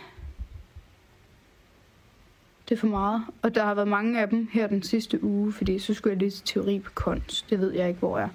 Det 2.69 2.75
er 2.75 2.79
for 2.79 2.87
meget. 2.87 3.23
Og 3.41 3.55
der 3.55 3.63
har 3.63 3.73
været 3.73 3.87
mange 3.87 4.21
af 4.21 4.29
dem 4.29 4.47
her 4.51 4.67
den 4.67 4.83
sidste 4.83 5.23
uge, 5.23 5.53
fordi 5.53 5.79
så 5.79 5.93
skulle 5.93 6.11
jeg 6.11 6.19
lige 6.19 6.31
til 6.31 6.45
teori 6.45 6.79
på 6.79 6.91
konst. 6.93 7.49
Det 7.49 7.59
ved 7.59 7.71
jeg 7.71 7.87
ikke, 7.87 7.99
hvor 7.99 8.19
er. 8.19 8.29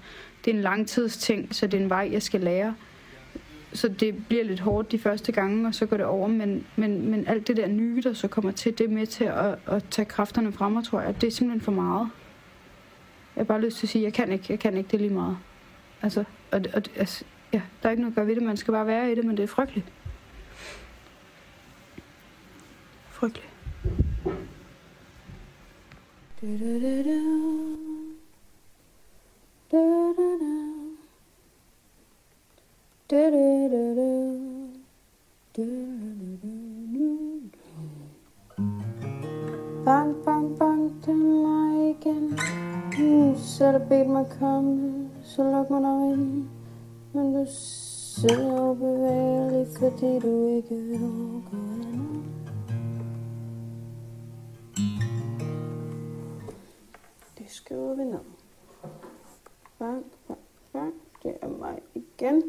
Det 0.45 0.50
er 0.50 0.55
en 0.55 0.62
langtidsting, 0.62 1.55
så 1.55 1.67
det 1.67 1.81
er 1.81 1.83
en 1.83 1.91
vej, 1.91 2.09
jeg 2.12 2.23
skal 2.23 2.41
lære. 2.41 2.75
Så 3.75 3.88
det 3.88 4.26
bliver 4.29 4.45
lidt 4.45 4.61
hårdt 4.61 4.93
de 4.93 4.99
første 4.99 5.33
gange, 5.33 5.69
og 5.69 5.75
så 5.75 5.87
går 5.87 5.97
det 5.97 6.07
over. 6.07 6.29
Men, 6.29 6.67
men, 6.76 7.11
men 7.11 7.26
alt 7.26 7.49
det 7.49 7.57
der 7.57 7.67
nye, 7.67 8.02
der 8.02 8.12
så 8.12 8.29
kommer 8.29 8.50
til, 8.50 8.79
det 8.79 8.85
er 8.85 8.88
med 8.88 9.07
til 9.07 9.25
at, 9.25 9.59
at 9.67 9.85
tage 9.91 10.07
kræfterne 10.07 10.52
frem, 10.52 10.76
og 10.76 10.85
tror 10.85 11.00
jeg, 11.00 11.21
det 11.21 11.26
er 11.26 11.31
simpelthen 11.31 11.61
for 11.61 11.73
meget. 11.73 12.09
Jeg 13.37 13.41
har 13.41 13.45
bare 13.45 13.61
lyst 13.61 13.76
til 13.76 13.87
at 13.87 13.91
sige, 13.91 14.05
jeg 14.05 14.12
kan 14.12 14.33
ikke, 14.33 14.47
jeg 14.49 14.59
kan 14.59 14.76
ikke, 14.76 14.88
det 14.88 14.95
er 14.95 14.99
lige 14.99 15.14
meget. 15.14 15.37
Altså, 16.02 16.25
og, 16.50 16.61
og, 16.75 16.83
altså, 16.97 17.25
ja, 17.52 17.62
der 17.83 17.88
er 17.88 17.91
ikke 17.91 18.02
noget 18.02 18.12
at 18.12 18.17
gøre 18.17 18.26
ved 18.26 18.35
det, 18.35 18.43
man 18.43 18.57
skal 18.57 18.73
bare 18.73 18.87
være 18.87 19.12
i 19.12 19.14
det, 19.14 19.25
men 19.25 19.37
det 19.37 19.43
er 19.43 19.47
frygteligt. 19.47 19.87
Frygteligt. 23.11 23.49
Bang, 33.12 33.33
bang, 40.25 40.59
bang 40.59 40.83
den 41.04 41.21
leg 41.42 41.90
igen. 41.90 42.38
Mm, 42.99 43.37
så 43.37 43.64
er 43.64 43.73
der 43.73 43.88
bedt 43.88 44.09
mig 44.09 44.26
komme, 44.38 45.11
så 45.23 45.42
luk 45.42 45.71
mig 45.71 45.83
dog 45.83 46.12
ind. 46.12 46.49
Men 47.12 47.35
du 47.35 47.45
sidder 47.49 48.71
ubevægelig, 48.71 49.66
fordi 49.78 50.19
du 50.19 50.47
ikke 50.47 50.75
vil 50.75 51.00
gå 51.50 51.57
ind. 51.92 52.25
Det 57.38 57.50
skriver 57.50 57.95
vi 57.95 58.04
ned. 58.04 58.19
Bang, 59.78 60.04
bang, 60.28 60.38
bang, 60.73 60.95
Det 61.23 61.37
er 61.42 61.49
mig 61.49 61.78
igen. 61.95 62.42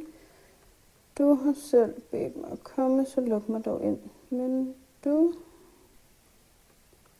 Du 1.18 1.36
har 1.36 1.54
selv 1.54 2.02
bedt 2.12 2.38
mig 2.38 2.52
at 2.52 2.64
komme, 2.64 3.06
så 3.06 3.22
luk 3.22 3.50
mig 3.50 3.66
dog 3.66 3.84
ind. 3.84 4.00
Men 4.30 4.74
du 5.06 5.34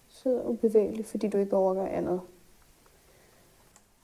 sidder 0.08 0.44
ubevægelig, 0.44 1.06
fordi 1.06 1.28
du 1.28 1.38
ikke 1.38 1.56
overgår 1.56 1.86
andet. 1.86 2.22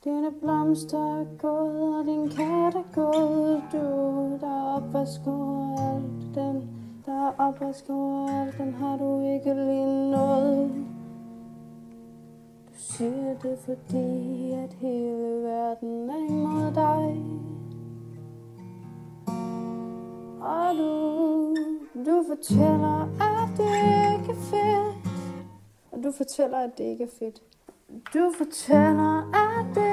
Dine 0.03 0.31
blomster 0.31 1.19
er 1.19 1.25
gået, 1.37 1.99
og 1.99 2.05
din 2.05 2.29
kat 2.29 2.75
er 2.75 2.93
gået. 2.93 3.63
Du, 3.71 3.77
der 4.41 4.47
er 4.47 4.75
opvask 4.75 5.21
alt. 5.27 6.35
Den, 6.35 6.69
der 7.05 7.27
er 7.27 7.33
opvask 7.37 7.85
alt. 7.89 8.57
Den 8.57 8.73
har 8.73 8.97
du 8.97 9.33
ikke 9.33 9.53
lige 9.53 10.11
noget. 10.11 10.69
Du 12.67 12.73
siger 12.73 13.39
det, 13.43 13.59
fordi 13.59 14.51
at 14.51 14.73
hele 14.73 15.43
verden 15.43 16.09
er 16.09 16.29
imod 16.29 16.71
dig. 16.75 17.25
Og 20.49 20.75
du, 20.75 21.55
du 22.05 22.25
fortæller, 22.27 23.01
at 23.21 23.49
det 23.57 23.71
ikke 24.13 24.31
er 24.31 24.41
fedt. 24.51 24.95
Og 25.91 26.03
du 26.03 26.11
fortæller, 26.17 26.57
at 26.57 26.69
det 26.77 26.83
ikke 26.83 27.03
er 27.03 27.07
fedt. 27.19 27.41
Du 28.13 28.33
fortæller, 28.37 29.31
at 29.33 29.65
det 29.75 29.91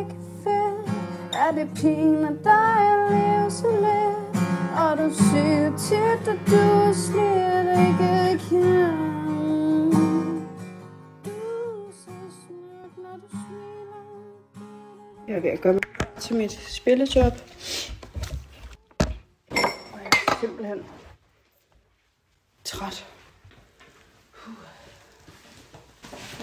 ikke 0.00 0.16
er 0.16 0.42
fedt. 0.44 0.90
At 1.48 1.54
det 1.54 1.68
piner 1.74 2.32
dig 2.44 2.76
at 2.92 3.10
leve 3.10 3.50
så 3.50 3.70
lidt. 3.70 4.42
Og 4.80 4.98
du 4.98 5.14
siger 5.14 5.76
tit, 5.78 6.28
at 6.28 6.38
du 6.46 6.94
slet 6.94 7.78
ikke 7.88 8.42
kan. 8.48 9.10
Du. 11.24 11.30
Jeg 15.28 15.36
er 15.36 15.40
ved 15.40 15.50
at 15.50 15.60
gøre 15.60 15.72
mig 15.72 15.82
til 16.18 16.36
mit 16.36 16.52
spillejob. 16.52 17.32
Og 19.92 19.98
jeg 20.02 20.10
er 20.28 20.40
simpelthen 20.40 20.84
træt. 22.64 23.06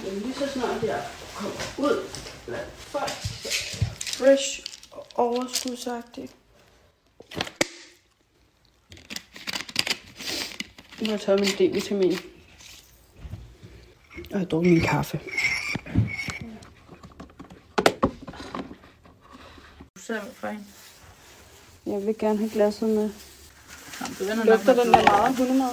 Men 0.03 0.13
lige 0.13 0.33
så 0.33 0.47
snart 0.47 0.83
jeg 0.83 1.03
kommer 1.35 1.55
ud 1.77 2.09
blandt 2.45 2.71
folk, 2.71 3.09
så 3.09 3.49
er 3.49 3.77
jeg 3.81 4.06
fresh 4.17 4.59
og 4.91 5.07
overskudsagtig. 5.15 6.29
Nu 10.99 11.05
har 11.05 11.11
jeg 11.11 11.21
taget 11.21 11.39
min 11.39 11.49
D-vitamin. 11.49 12.17
Og 14.15 14.29
jeg 14.29 14.39
har 14.39 14.45
drukket 14.45 14.73
min 14.73 14.81
kaffe. 14.81 15.19
Jeg 21.85 22.05
vil 22.05 22.17
gerne 22.19 22.37
have 22.37 22.49
glasset 22.49 22.89
med. 22.89 23.09
Lugter 24.45 24.83
den 24.83 24.93
der 24.93 25.03
meget 25.03 25.35
hundemad. 25.35 25.69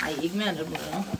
Nej, 0.00 0.14
ikke 0.22 0.36
mere 0.36 0.48
end 0.48 0.58
det. 0.58 1.17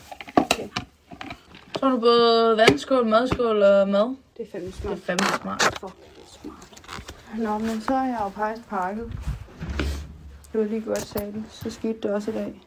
Tror 1.88 1.94
du 1.94 2.00
både 2.00 2.56
vandskål, 2.56 3.06
madskål 3.06 3.62
og 3.62 3.88
mad? 3.88 4.16
Det 4.36 4.46
er 4.46 4.50
fandme 4.52 4.66
Det 4.66 4.74
smart. 4.74 4.92
er 4.92 5.00
fandme 5.00 5.26
smart. 5.42 5.60
Det 5.60 5.82
er 5.82 6.40
smart. 6.42 6.82
Nå, 7.38 7.58
men 7.58 7.80
så 7.80 7.92
har 7.92 8.04
jeg 8.04 8.18
jo 8.24 8.28
faktisk 8.28 8.68
pakket. 8.68 9.12
Det 10.52 10.60
var 10.60 10.64
lige 10.64 10.80
godt 10.80 11.00
sagt 11.00 11.24
det. 11.24 11.44
Så 11.50 11.70
skete 11.70 11.98
det 12.02 12.10
også 12.10 12.30
i 12.30 12.34
dag. 12.34 12.60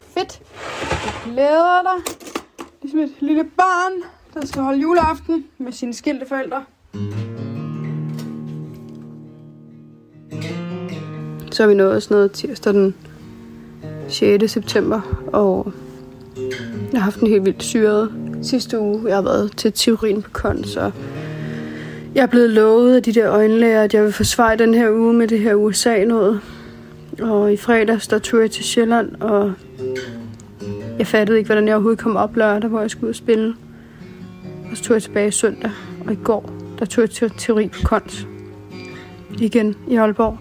Fedt. 0.00 0.42
Du 1.24 1.30
glæder 1.30 1.82
dig. 1.82 2.14
Ligesom 2.82 3.00
et 3.00 3.12
lille 3.20 3.44
barn, 3.44 3.92
der 4.34 4.46
skal 4.46 4.62
holde 4.62 4.80
juleaften 4.80 5.44
med 5.58 5.72
sine 5.72 5.94
skilte 5.94 6.26
forældre. 6.26 6.64
Så 11.52 11.62
er 11.62 11.66
vi 11.66 11.74
nået 11.74 12.02
sådan 12.02 12.14
noget 12.14 12.32
tirsdag 12.32 12.72
den 12.72 12.94
6. 14.08 14.52
september, 14.52 15.00
og 15.32 15.72
jeg 16.92 17.00
har 17.00 17.04
haft 17.04 17.20
en 17.20 17.26
helt 17.26 17.44
vildt 17.44 17.62
syret 17.62 18.10
sidste 18.42 18.80
uge. 18.80 19.02
Jeg 19.06 19.14
har 19.16 19.22
været 19.22 19.56
til 19.56 19.72
teorien 19.72 20.22
på 20.22 20.30
kons, 20.32 20.76
og 20.76 20.92
jeg 22.14 22.22
er 22.22 22.26
blevet 22.26 22.50
lovet 22.50 22.96
af 22.96 23.02
de 23.02 23.12
der 23.12 23.30
øjenlæger, 23.30 23.82
at 23.82 23.94
jeg 23.94 24.04
vil 24.04 24.12
forsvare 24.12 24.56
den 24.56 24.74
her 24.74 24.90
uge 24.90 25.14
med 25.14 25.28
det 25.28 25.40
her 25.40 25.54
USA-noget. 25.54 26.40
Og 27.22 27.52
i 27.52 27.56
fredags, 27.56 28.08
der 28.08 28.18
tog 28.18 28.40
jeg 28.40 28.50
til 28.50 28.64
Sjælland, 28.64 29.14
og 29.20 29.52
jeg 30.98 31.06
fattede 31.06 31.38
ikke, 31.38 31.48
hvordan 31.48 31.66
jeg 31.66 31.74
overhovedet 31.74 31.98
kom 31.98 32.16
op 32.16 32.36
lørdag, 32.36 32.70
hvor 32.70 32.80
jeg 32.80 32.90
skulle 32.90 33.04
ud 33.04 33.10
og 33.10 33.16
spille. 33.16 33.54
Og 34.70 34.76
så 34.76 34.82
tog 34.82 34.94
jeg 34.94 35.02
tilbage 35.02 35.32
søndag, 35.32 35.70
og 36.06 36.12
i 36.12 36.18
går, 36.24 36.52
der 36.78 36.84
tog 36.84 37.02
jeg 37.02 37.10
til 37.10 37.32
teori 37.38 37.68
på 37.68 37.80
kons. 37.84 38.26
Igen 39.40 39.74
i 39.88 39.96
Aalborg. 39.96 40.38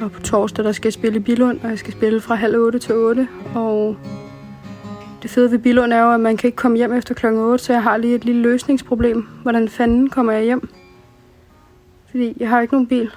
Og 0.00 0.12
på 0.12 0.20
torsdag, 0.20 0.64
der 0.64 0.72
skal 0.72 0.88
jeg 0.88 0.92
spille 0.92 1.16
i 1.16 1.22
Bilund, 1.22 1.60
og 1.62 1.70
jeg 1.70 1.78
skal 1.78 1.92
spille 1.92 2.20
fra 2.20 2.34
halv 2.34 2.56
otte 2.56 2.78
til 2.78 2.94
8. 2.94 3.28
Og 3.54 3.96
det 5.22 5.30
fede 5.30 5.50
ved 5.50 5.58
Bilund 5.58 5.92
er 5.92 6.02
jo, 6.02 6.12
at 6.12 6.20
man 6.20 6.36
kan 6.36 6.48
ikke 6.48 6.56
komme 6.56 6.76
hjem 6.76 6.92
efter 6.92 7.14
klokken 7.14 7.40
8, 7.40 7.64
så 7.64 7.72
jeg 7.72 7.82
har 7.82 7.96
lige 7.96 8.14
et 8.14 8.24
lille 8.24 8.42
løsningsproblem. 8.42 9.26
Hvordan 9.42 9.68
fanden 9.68 10.10
kommer 10.10 10.32
jeg 10.32 10.42
hjem? 10.42 10.68
Fordi 12.10 12.36
jeg 12.40 12.48
har 12.48 12.60
ikke 12.60 12.74
nogen 12.74 12.86
bil. 12.86 13.10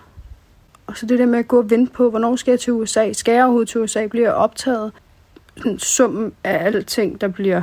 Og 0.87 0.97
så 0.97 1.05
det 1.05 1.19
der 1.19 1.25
med 1.25 1.39
at 1.39 1.47
gå 1.47 1.57
og 1.57 1.69
vente 1.69 1.91
på, 1.91 2.09
hvornår 2.09 2.35
skal 2.35 2.51
jeg 2.51 2.59
til 2.59 2.73
USA? 2.73 3.13
Skal 3.13 3.33
jeg 3.33 3.43
overhovedet 3.43 3.69
til 3.69 3.81
USA? 3.81 4.07
Bliver 4.07 4.27
jeg 4.27 4.33
optaget? 4.33 4.91
Sådan 5.57 5.79
summen 5.79 6.33
af 6.43 6.65
alting, 6.65 7.21
der 7.21 7.27
bliver 7.27 7.61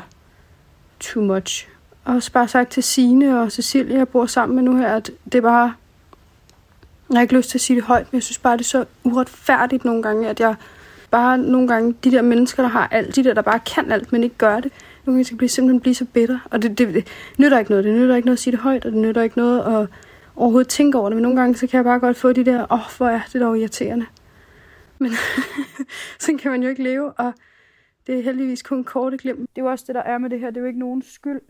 too 1.01 1.23
much. 1.23 1.69
Og 2.05 2.23
så 2.23 2.33
bare 2.33 2.49
sagt 2.49 2.71
til 2.71 2.83
Sine 2.83 3.43
og 3.43 3.53
Cecilia, 3.53 3.97
jeg 3.97 4.09
bor 4.09 4.27
sammen 4.27 4.57
med 4.57 4.65
nu 4.65 4.77
her, 4.77 4.95
at 4.95 5.11
det 5.25 5.35
er 5.35 5.43
bare... 5.43 5.73
Jeg 7.11 7.17
har 7.17 7.23
ikke 7.23 7.37
lyst 7.37 7.51
til 7.51 7.59
at 7.59 7.63
sige 7.63 7.77
det 7.77 7.85
højt, 7.85 8.13
men 8.13 8.17
jeg 8.17 8.23
synes 8.23 8.39
bare, 8.39 8.57
det 8.57 8.65
er 8.65 8.69
så 8.69 8.85
uretfærdigt 9.05 9.85
nogle 9.85 10.03
gange, 10.03 10.29
at 10.29 10.41
jeg 10.41 10.55
bare 11.11 11.39
nogle 11.39 11.69
gange, 11.69 11.95
de 12.05 12.11
der 12.11 12.23
mennesker, 12.23 12.63
der 12.63 12.71
har 12.71 12.89
alt, 12.89 13.17
de 13.17 13.25
der, 13.25 13.35
der 13.35 13.43
bare 13.43 13.61
kan 13.61 13.93
alt, 13.93 14.13
men 14.13 14.25
ikke 14.25 14.37
gør 14.39 14.61
det, 14.61 14.73
nogle 15.05 15.17
gange 15.17 15.25
skal 15.25 15.37
blive, 15.37 15.49
simpelthen 15.49 15.81
blive 15.81 15.95
så 15.95 16.05
bitter. 16.05 16.39
Og 16.51 16.63
det, 16.63 16.79
det, 16.79 16.95
det 16.95 17.09
nytter 17.39 17.59
ikke 17.59 17.71
noget. 17.71 17.85
Det 17.85 17.95
nytter 17.95 18.17
ikke 18.17 18.27
noget 18.27 18.37
at 18.37 18.41
sige 18.41 18.53
det 18.53 18.61
højt, 18.61 18.85
og 18.85 18.93
det 18.93 19.01
nytter 19.01 19.23
ikke 19.23 19.39
noget 19.39 19.61
at 19.61 19.89
overhovedet 20.37 20.69
tænke 20.69 20.99
over 20.99 21.09
det. 21.09 21.17
Men 21.17 21.23
nogle 21.23 21.41
gange, 21.41 21.55
så 21.55 21.67
kan 21.67 21.77
jeg 21.77 21.85
bare 21.85 22.01
godt 22.01 22.17
få 22.17 22.33
de 22.33 22.45
der, 22.45 22.63
åh, 22.73 22.73
oh, 22.73 22.97
hvor 22.97 23.09
er 23.09 23.21
det 23.33 23.41
dog 23.41 23.59
irriterende. 23.59 24.07
Men 24.99 25.11
sådan 26.21 26.39
kan 26.39 26.51
man 26.51 26.63
jo 26.63 26.69
ikke 26.69 26.83
leve, 26.83 27.13
og 27.13 27.33
det 28.07 28.19
er 28.19 28.23
heldigvis 28.23 28.63
kun 28.63 28.85
korte 28.85 29.19
glem. 29.19 29.37
Det 29.37 29.61
er 29.61 29.65
jo 29.65 29.71
også 29.71 29.85
det, 29.87 29.95
der 29.95 30.03
er 30.03 30.19
med 30.19 30.31
det 30.31 30.41
her. 30.41 30.51
Det 30.51 30.57
er 30.57 30.61
jo 30.61 30.67
ikke 30.67 30.79
nogens 30.79 31.07
skyld. 31.07 31.41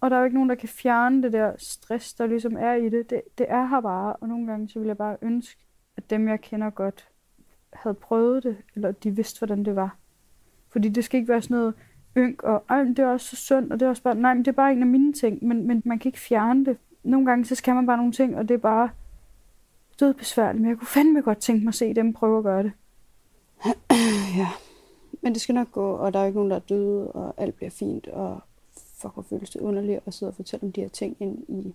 Og 0.00 0.10
der 0.10 0.16
er 0.16 0.20
jo 0.20 0.24
ikke 0.24 0.36
nogen, 0.36 0.48
der 0.48 0.54
kan 0.54 0.68
fjerne 0.68 1.22
det 1.22 1.32
der 1.32 1.52
stress, 1.58 2.14
der 2.14 2.26
ligesom 2.26 2.56
er 2.56 2.74
i 2.74 2.88
det. 2.88 3.10
Det, 3.10 3.20
det 3.38 3.46
er 3.48 3.66
her 3.66 3.80
bare, 3.80 4.12
og 4.12 4.28
nogle 4.28 4.46
gange 4.46 4.68
så 4.68 4.78
vil 4.78 4.86
jeg 4.86 4.96
bare 4.96 5.16
ønske, 5.22 5.60
at 5.96 6.10
dem, 6.10 6.28
jeg 6.28 6.40
kender 6.40 6.70
godt, 6.70 7.08
havde 7.82 7.94
prøvet 7.94 8.42
det, 8.42 8.56
eller 8.74 8.92
de 8.92 9.10
vidste, 9.10 9.38
hvordan 9.38 9.64
det 9.64 9.76
var. 9.76 9.96
Fordi 10.68 10.88
det 10.88 11.04
skal 11.04 11.20
ikke 11.20 11.32
være 11.32 11.42
sådan 11.42 11.56
noget 11.56 11.74
ynk, 12.16 12.42
og 12.42 12.64
men 12.68 12.88
det 12.88 12.98
er 12.98 13.06
også 13.06 13.26
så 13.26 13.36
sundt, 13.36 13.72
og 13.72 13.80
det 13.80 13.86
er 13.86 13.90
også 13.90 14.02
bare, 14.02 14.14
nej, 14.14 14.34
men 14.34 14.44
det 14.44 14.48
er 14.48 14.56
bare 14.56 14.72
en 14.72 14.82
af 14.82 14.86
mine 14.86 15.12
ting, 15.12 15.44
men, 15.44 15.66
men 15.66 15.82
man 15.84 15.98
kan 15.98 16.08
ikke 16.08 16.18
fjerne 16.18 16.64
det. 16.64 16.76
Nogle 17.02 17.26
gange, 17.26 17.44
så 17.44 17.54
skal 17.54 17.74
man 17.74 17.86
bare 17.86 17.96
nogle 17.96 18.12
ting, 18.12 18.36
og 18.36 18.48
det 18.48 18.54
er 18.54 18.58
bare 18.58 18.90
død 20.00 20.14
besværligt, 20.14 20.62
men 20.62 20.70
jeg 20.70 20.78
kunne 20.78 20.86
fandme 20.86 21.22
godt 21.22 21.38
tænke 21.38 21.64
mig 21.64 21.70
at 21.70 21.74
se 21.74 21.94
dem 21.94 22.12
prøve 22.12 22.38
at 22.38 22.44
gøre 22.44 22.62
det. 22.62 22.72
ja, 24.38 24.48
men 25.22 25.32
det 25.32 25.40
skal 25.42 25.54
nok 25.54 25.72
gå, 25.72 25.92
og 25.92 26.12
der 26.12 26.18
er 26.18 26.22
jo 26.22 26.26
ikke 26.26 26.38
nogen, 26.38 26.50
der 26.50 26.56
er 26.56 26.60
døde, 26.60 27.12
og 27.12 27.34
alt 27.36 27.54
bliver 27.54 27.70
fint, 27.70 28.08
og 28.08 28.40
fuck, 29.00 29.14
hvor 29.14 29.22
føles 29.22 29.50
det 29.50 29.60
underligt 29.60 30.00
at 30.06 30.14
sidde 30.14 30.30
og 30.30 30.36
fortælle 30.36 30.66
om 30.66 30.72
de 30.72 30.80
her 30.80 30.88
ting 30.88 31.16
ind 31.20 31.38
i 31.48 31.74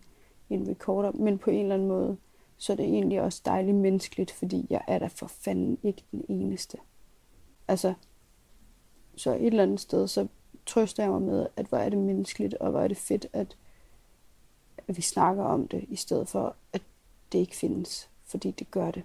en 0.50 0.68
recorder, 0.70 1.12
men 1.12 1.38
på 1.38 1.50
en 1.50 1.62
eller 1.62 1.76
anden 1.76 1.88
måde, 1.88 2.18
så 2.58 2.74
er 2.74 2.78
det 2.78 2.86
egentlig 2.86 3.22
også 3.22 3.42
dejligt 3.46 3.78
menneskeligt, 3.78 4.32
fordi 4.32 4.68
jeg 4.70 4.82
er 4.88 5.00
da 5.00 5.08
for 5.08 5.28
fanden 5.28 5.78
ikke 5.84 6.04
den 6.12 6.26
eneste. 6.30 6.78
Altså, 7.68 7.94
så 9.16 9.32
et 9.32 9.46
eller 9.46 9.64
andet 9.64 9.80
sted, 9.80 10.08
så 10.08 10.28
trøster 10.66 11.04
jeg 11.04 11.12
mig 11.12 11.22
med, 11.22 11.48
at 11.56 11.66
hvor 11.66 11.78
er 11.78 11.90
det 11.90 12.00
menneskeligt, 12.00 12.54
og 12.54 12.72
hvor 12.72 12.80
er 12.80 12.88
det 12.88 12.98
fedt, 12.98 13.28
at, 13.34 13.58
at 14.88 14.98
vi 14.98 15.02
snakker 15.02 15.44
om 15.44 15.68
det, 15.68 15.86
i 15.88 15.96
stedet 15.96 16.28
for, 16.28 16.56
at 16.74 16.82
det 17.32 17.40
ikke 17.40 17.56
findes, 17.56 18.10
fordi 18.26 18.52
det 18.52 18.72
gør 18.72 18.92
det. 18.92 19.04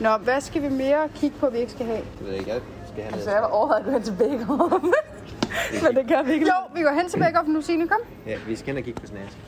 Nå, 0.00 0.16
hvad 0.16 0.40
skal 0.40 0.62
vi 0.62 0.68
mere 0.68 1.08
kigge 1.14 1.38
på, 1.38 1.50
vi 1.50 1.58
ikke 1.58 1.72
skal 1.72 1.86
have? 1.86 2.04
Det 2.18 2.26
ved 2.26 2.30
jeg 2.30 2.38
ikke, 2.38 2.50
jeg 2.52 2.62
skal 2.88 3.02
have 3.02 3.14
Altså, 3.14 3.30
jeg 3.30 3.42
var 3.42 3.48
overvejet 3.48 3.80
at 3.80 3.84
gå 3.86 3.90
hen 3.90 4.02
til 4.02 4.16
Bækkerup. 4.18 4.82
Men 5.82 5.96
det 5.96 6.08
gør 6.08 6.22
vi 6.22 6.32
ikke. 6.32 6.46
Jo, 6.46 6.74
vi 6.74 6.82
går 6.82 7.00
hen 7.00 7.08
til 7.08 7.18
Bækkerup 7.18 7.46
nu, 7.46 7.60
Signe, 7.62 7.88
kom. 7.88 8.00
Ja, 8.26 8.38
vi 8.46 8.56
skal 8.56 8.66
hen 8.66 8.76
og 8.76 8.84
kigge 8.84 9.00
på 9.00 9.06
snask. 9.06 9.38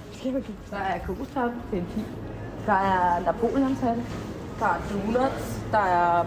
Der 0.71 0.77
er 0.77 1.07
kokostarte, 1.07 1.55
det 1.71 1.79
er 1.79 1.83
en 1.83 1.89
pil. 1.95 2.32
Der 2.66 2.72
er 2.72 3.20
napoleonsatte. 3.20 4.03
Der 4.59 4.66
er 4.66 4.81
donuts. 4.92 5.61
Der 5.72 5.79
er 5.79 6.25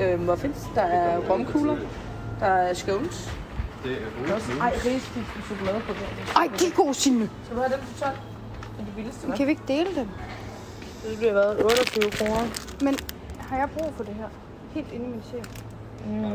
øh, 0.00 0.26
muffins. 0.26 0.66
Der 0.74 0.82
er 0.82 1.18
romkugler. 1.30 1.76
Der 2.40 2.46
er 2.46 2.74
scones. 2.74 3.32
Det 3.84 3.92
er 3.92 4.60
Ej, 4.60 4.72
risky 4.84 5.18
chokolade 5.46 5.80
på 5.80 5.92
det. 5.92 6.32
Ej, 6.36 6.50
de 6.58 6.66
er 6.66 6.74
gode, 6.76 6.94
Signe. 6.94 7.30
Skal 7.44 7.56
du 7.56 7.62
have 7.62 7.72
dem 7.72 7.80
til 7.86 8.00
12? 8.00 8.12
Det 8.12 8.80
er 8.80 8.84
de 8.84 8.92
billigste? 8.96 9.32
Kan 9.36 9.46
vi 9.46 9.50
ikke 9.50 9.62
dele 9.68 9.94
dem? 9.96 10.08
Det 11.10 11.18
bliver 11.18 11.32
været 11.32 11.64
28 11.64 12.10
kroner. 12.10 12.44
Men 12.84 12.98
har 13.38 13.56
jeg 13.56 13.68
brug 13.78 13.92
for 13.96 14.04
det 14.04 14.14
her? 14.14 14.28
Helt 14.74 14.92
inde 14.92 15.04
i 15.04 15.08
min 15.08 15.22
sjæl. 15.30 15.46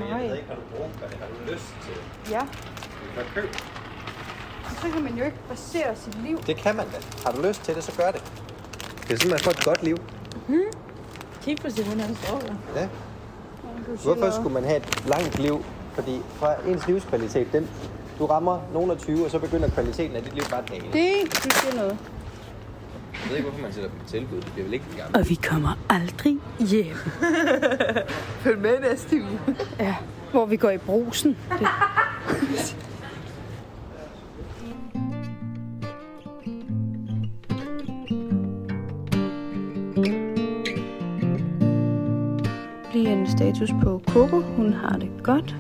Jeg 0.10 0.20
ved 0.20 0.36
ikke, 0.36 0.48
har 0.48 0.56
du 0.56 0.62
brug 0.76 0.90
for 1.00 1.08
det? 1.08 1.18
Har 1.18 1.28
du 1.28 1.54
lyst 1.54 1.76
til 1.86 1.94
det? 1.94 2.32
Ja. 2.32 2.42
Hvad 3.14 3.24
køb? 3.36 3.56
Så 4.82 4.88
kan 4.94 5.04
man 5.04 5.14
jo 5.14 5.24
ikke 5.26 5.38
basere 5.50 5.96
sit 5.96 6.24
liv. 6.24 6.38
Det 6.48 6.58
kan 6.58 6.76
man 6.76 6.86
da. 6.86 6.98
Har 7.26 7.32
du 7.32 7.48
lyst 7.48 7.64
til 7.64 7.76
det, 7.76 7.84
så 7.84 7.92
gør 7.98 8.12
det. 8.12 8.24
Det 9.12 9.18
er 9.18 9.22
sådan, 9.22 9.32
man 9.32 9.40
får 9.40 9.52
et 9.52 9.66
godt 9.66 9.84
liv. 9.84 9.98
Kig 11.44 11.58
på 11.58 11.70
Simon, 11.70 12.00
han 12.00 12.16
står 12.16 12.40
der. 12.40 12.82
Ja. 12.82 12.88
Hvorfor 14.04 14.32
skulle 14.32 14.54
man 14.54 14.64
have 14.64 14.78
et 14.78 15.04
langt 15.08 15.40
liv? 15.40 15.66
Fordi 15.94 16.22
fra 16.36 16.54
ens 16.68 16.88
livskvalitet, 16.88 17.48
den, 17.54 17.70
du 18.20 18.26
rammer 18.26 18.60
nogen 18.74 18.92
af 18.92 18.98
20, 18.98 19.26
og 19.26 19.32
så 19.32 19.40
begynder 19.40 19.70
kvaliteten 19.70 20.16
af 20.16 20.24
dit 20.24 20.34
liv 20.34 20.44
bare 20.50 20.64
at 20.64 20.70
dale. 20.70 20.84
Det, 20.84 21.44
det 21.44 21.54
siger 21.54 21.76
noget. 21.76 21.98
Jeg 23.14 23.30
ved 23.30 23.38
ikke, 23.38 23.50
hvorfor 23.50 23.62
man 23.64 23.74
sætter 23.74 23.90
dem 23.90 24.00
i 24.08 24.10
tilbud. 24.10 24.38
Det 24.42 24.52
bliver 24.54 24.66
vel 24.66 24.74
ikke 24.74 24.86
gammel. 24.98 25.18
Og 25.18 25.30
vi 25.30 25.36
kommer 25.36 25.78
aldrig 25.90 26.38
hjem. 26.60 26.96
Følg 28.44 28.60
med 28.60 28.80
næste 28.80 29.16
uge. 29.16 29.56
Ja, 29.80 29.96
hvor 30.32 30.46
vi 30.46 30.58
går 30.58 30.70
i 30.70 30.78
brusen. 30.78 31.38
Det. 31.60 31.68
status 43.42 43.72
på 43.84 44.02
Coco. 44.08 44.42
Hun 44.42 44.74
har 44.74 44.98
det 44.98 45.10
godt. 45.24 45.56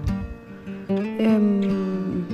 Øhm, 1.19 2.25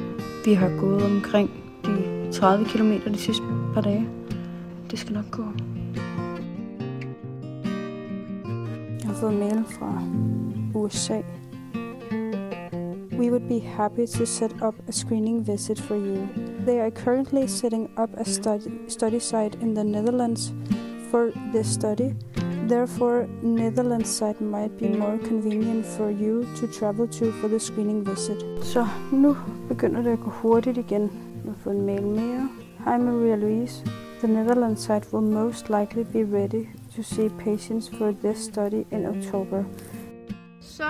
vi 0.46 0.54
har 0.54 0.80
gået 0.80 1.04
omkring 1.04 1.50
de 1.86 2.32
30 2.32 2.66
km 2.66 2.92
de 2.92 3.18
sidste 3.18 3.44
par 3.74 3.82
dage. 3.82 4.08
Det 4.92 5.00
skal 5.00 5.14
nok 5.14 5.32
gå. 5.32 5.44
Jeg 9.00 9.06
har 9.06 9.14
fået 9.14 9.34
mail 9.34 9.64
fra 9.70 10.02
USA. 10.74 11.22
We 13.20 13.32
would 13.32 13.48
be 13.48 13.60
happy 13.60 14.06
to 14.06 14.26
set 14.26 14.56
up 14.68 14.76
a 14.88 14.92
screening 14.92 15.48
visit 15.48 15.82
for 15.82 15.96
you. 15.96 16.28
They 16.66 16.80
are 16.80 16.92
currently 16.92 17.48
setting 17.48 17.90
up 18.04 18.10
a 18.18 18.24
study, 18.24 18.70
study 18.88 19.20
site 19.20 19.58
in 19.62 19.76
the 19.76 19.84
Netherlands 19.84 20.54
for 21.12 21.32
this 21.54 21.68
study. 21.68 22.27
Therefore, 22.68 23.28
Netherlands 23.42 24.10
site 24.10 24.42
might 24.42 24.78
be 24.78 24.90
more 24.90 25.18
convenient 25.18 25.86
for 25.86 26.10
you 26.10 26.46
to 26.58 26.68
travel 26.68 27.08
to 27.08 27.32
for 27.32 27.48
the 27.48 27.60
screening 27.60 28.10
visit. 28.10 28.38
Så 28.62 28.88
nu 29.12 29.36
begynder 29.68 30.02
det 30.02 30.12
at 30.12 30.20
gå 30.20 30.30
hurtigt 30.30 30.78
igen. 30.78 31.02
Jeg 31.02 31.52
har 31.52 31.56
fået 31.64 31.76
en 31.76 31.86
mail 31.86 32.04
mere. 32.04 32.50
Hi 32.78 33.04
Maria 33.04 33.36
Louise. 33.36 33.86
The 34.20 34.28
Netherlands 34.28 34.82
site 34.82 35.14
will 35.14 35.34
most 35.34 35.70
likely 35.70 36.04
be 36.14 36.38
ready 36.38 36.66
to 36.96 37.04
see 37.04 37.30
patients 37.30 37.90
for 37.98 38.14
this 38.24 38.38
study 38.38 38.84
in 38.92 39.06
October. 39.06 39.64
Så 40.62 40.84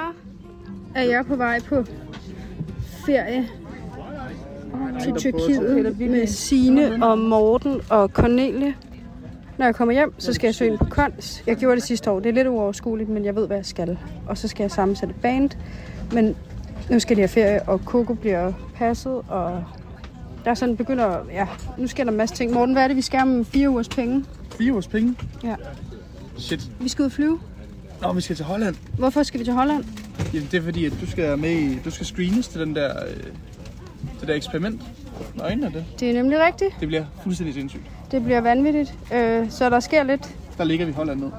er 0.96 1.04
jeg 1.04 1.26
på 1.26 1.36
vej 1.36 1.60
på 1.70 1.84
ferie 3.06 3.50
til 5.02 5.14
Tyrkiet 5.14 6.00
med 6.00 6.28
Sine 6.28 7.06
og 7.06 7.20
Morten 7.20 7.82
og 7.90 8.10
Cornelie. 8.10 8.76
Når 9.58 9.66
jeg 9.66 9.76
kommer 9.76 9.94
hjem, 9.94 10.14
så 10.18 10.34
skal 10.34 10.48
jeg 10.48 10.56
søge 10.56 10.72
ind 10.72 10.78
på 10.80 10.86
kons. 10.86 11.44
Jeg 11.48 11.56
gjorde 11.56 11.76
det 11.76 11.84
sidste 11.84 12.12
år. 12.12 12.20
Det 12.20 12.30
er 12.30 12.34
lidt 12.34 12.48
uoverskueligt, 12.48 13.10
men 13.10 13.26
jeg 13.26 13.36
ved, 13.36 13.48
hvad 13.48 13.58
jeg 13.58 13.66
skal. 13.66 13.98
Og 14.28 14.38
så 14.38 14.48
skal 14.48 14.64
jeg 14.64 14.72
sammensætte 14.72 15.16
band. 15.22 15.50
Men 16.12 16.36
nu 16.90 17.00
skal 17.00 17.16
de 17.16 17.22
have 17.22 17.28
ferie, 17.28 17.64
og 17.64 17.80
Coco 17.86 18.14
bliver 18.14 18.54
passet, 18.76 19.22
og 19.28 19.64
der 20.44 20.52
er 20.52 20.56
sådan 20.56 20.78
begynder, 20.78 21.18
ja, 21.32 21.48
nu 21.78 21.88
sker 21.88 22.04
der 22.04 22.12
en 22.12 22.18
masse 22.18 22.36
ting. 22.36 22.54
Morten, 22.54 22.76
hvad 22.76 22.84
er 22.84 22.88
det, 22.88 22.98
vi 22.98 23.02
skal 23.02 23.20
om 23.20 23.46
fire 23.46 23.70
ugers 23.70 23.90
penge? 23.90 24.26
Fire 24.58 24.74
års 24.74 24.88
penge? 24.88 25.16
Ja. 25.44 25.56
Shit. 26.38 26.72
Vi 26.80 26.90
skal 26.90 27.02
ud 27.02 27.06
og 27.06 27.12
flyve. 27.12 27.40
Nå, 28.02 28.14
vi 28.14 28.22
skal 28.22 28.36
til 28.36 28.46
Holland. 28.46 28.76
Hvorfor 28.98 29.24
skal 29.24 29.40
vi 29.40 29.46
til 29.46 29.54
Holland? 29.54 29.84
Jamen, 30.34 30.48
det 30.52 30.58
er 30.58 30.62
fordi, 30.62 30.86
at 30.86 30.94
du 31.02 31.08
skal 31.12 31.38
med 31.38 31.52
i, 31.52 31.80
du 31.86 31.92
skal 31.92 32.06
screenes 32.06 32.48
til 32.48 32.62
den 32.62 32.76
der, 32.76 33.04
øh, 33.08 33.24
det 34.20 34.28
der 34.28 34.34
eksperiment. 34.34 34.82
Med 35.36 35.44
øjnene 35.44 35.72
det. 35.74 35.86
Det 36.00 36.10
er 36.10 36.14
nemlig 36.14 36.40
rigtigt. 36.40 36.76
Det 36.80 36.88
bliver 36.88 37.06
fuldstændig 37.24 37.54
sindssygt. 37.54 37.84
Det 38.12 38.24
bliver 38.24 38.42
vanvittigt. 38.42 38.94
Øh, 39.14 39.52
så 39.52 39.70
der 39.70 39.80
sker 39.80 40.04
lidt. 40.04 40.36
Der 40.58 40.64
ligger 40.64 40.86
vi 40.86 40.92
Holland 40.92 41.20
ned. 41.20 41.32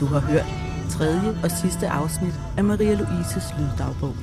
Du 0.00 0.06
har 0.06 0.20
hørt 0.20 0.46
tredje 0.90 1.38
og 1.44 1.50
sidste 1.50 1.88
afsnit 1.88 2.34
af 2.56 2.64
Maria 2.64 2.94
Louises 2.94 3.54
Lyddagbog. 3.58 4.14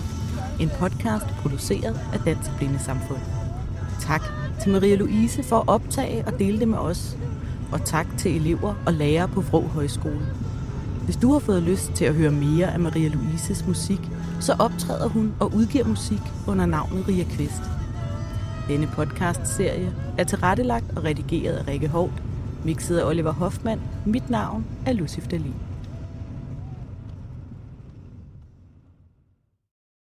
En 0.60 0.70
podcast 0.80 1.26
produceret 1.42 2.00
af 2.14 2.20
Dansk 2.20 2.50
Blindesamfund. 2.58 3.20
Tak 4.00 4.22
til 4.62 4.72
Maria 4.72 4.96
Louise 4.96 5.44
for 5.44 5.58
at 5.58 5.68
optage 5.68 6.24
og 6.28 6.40
dele 6.40 6.60
det 6.60 6.68
med 6.68 6.78
os. 6.78 7.18
Og 7.72 7.86
tak 7.86 8.08
til 8.18 8.36
elever 8.36 8.74
og 8.86 8.94
lærere 8.94 9.28
på 9.28 9.42
Vrå 9.42 9.62
Højskole. 9.68 10.26
Hvis 11.06 11.16
du 11.16 11.32
har 11.34 11.40
fået 11.40 11.64
lyst 11.64 11.92
til 11.92 12.06
at 12.06 12.16
høre 12.16 12.32
mere 12.32 12.74
af 12.74 12.80
Maria 12.80 13.08
Louises 13.08 13.68
musik, 13.68 14.10
så 14.40 14.56
optræder 14.60 15.08
hun 15.08 15.34
og 15.40 15.56
udgiver 15.56 15.86
musik 15.86 16.22
under 16.48 16.66
navnet 16.66 17.08
Ria 17.08 17.24
Kvist. 17.24 17.71
Denne 18.68 18.88
podcast-serie 18.88 19.94
er 20.18 20.24
tilrettelagt 20.24 20.86
og 20.96 21.04
redigeret 21.04 21.56
af 21.58 21.68
Rikke 21.68 21.88
Hov, 21.88 22.12
mixet 22.66 22.98
af 22.98 23.06
Oliver 23.06 23.32
Hoffmann. 23.32 23.82
Mit 24.06 24.30
navn 24.30 24.66
er 24.86 24.94
Lucif 24.94 25.28
Dalin. 25.28 25.71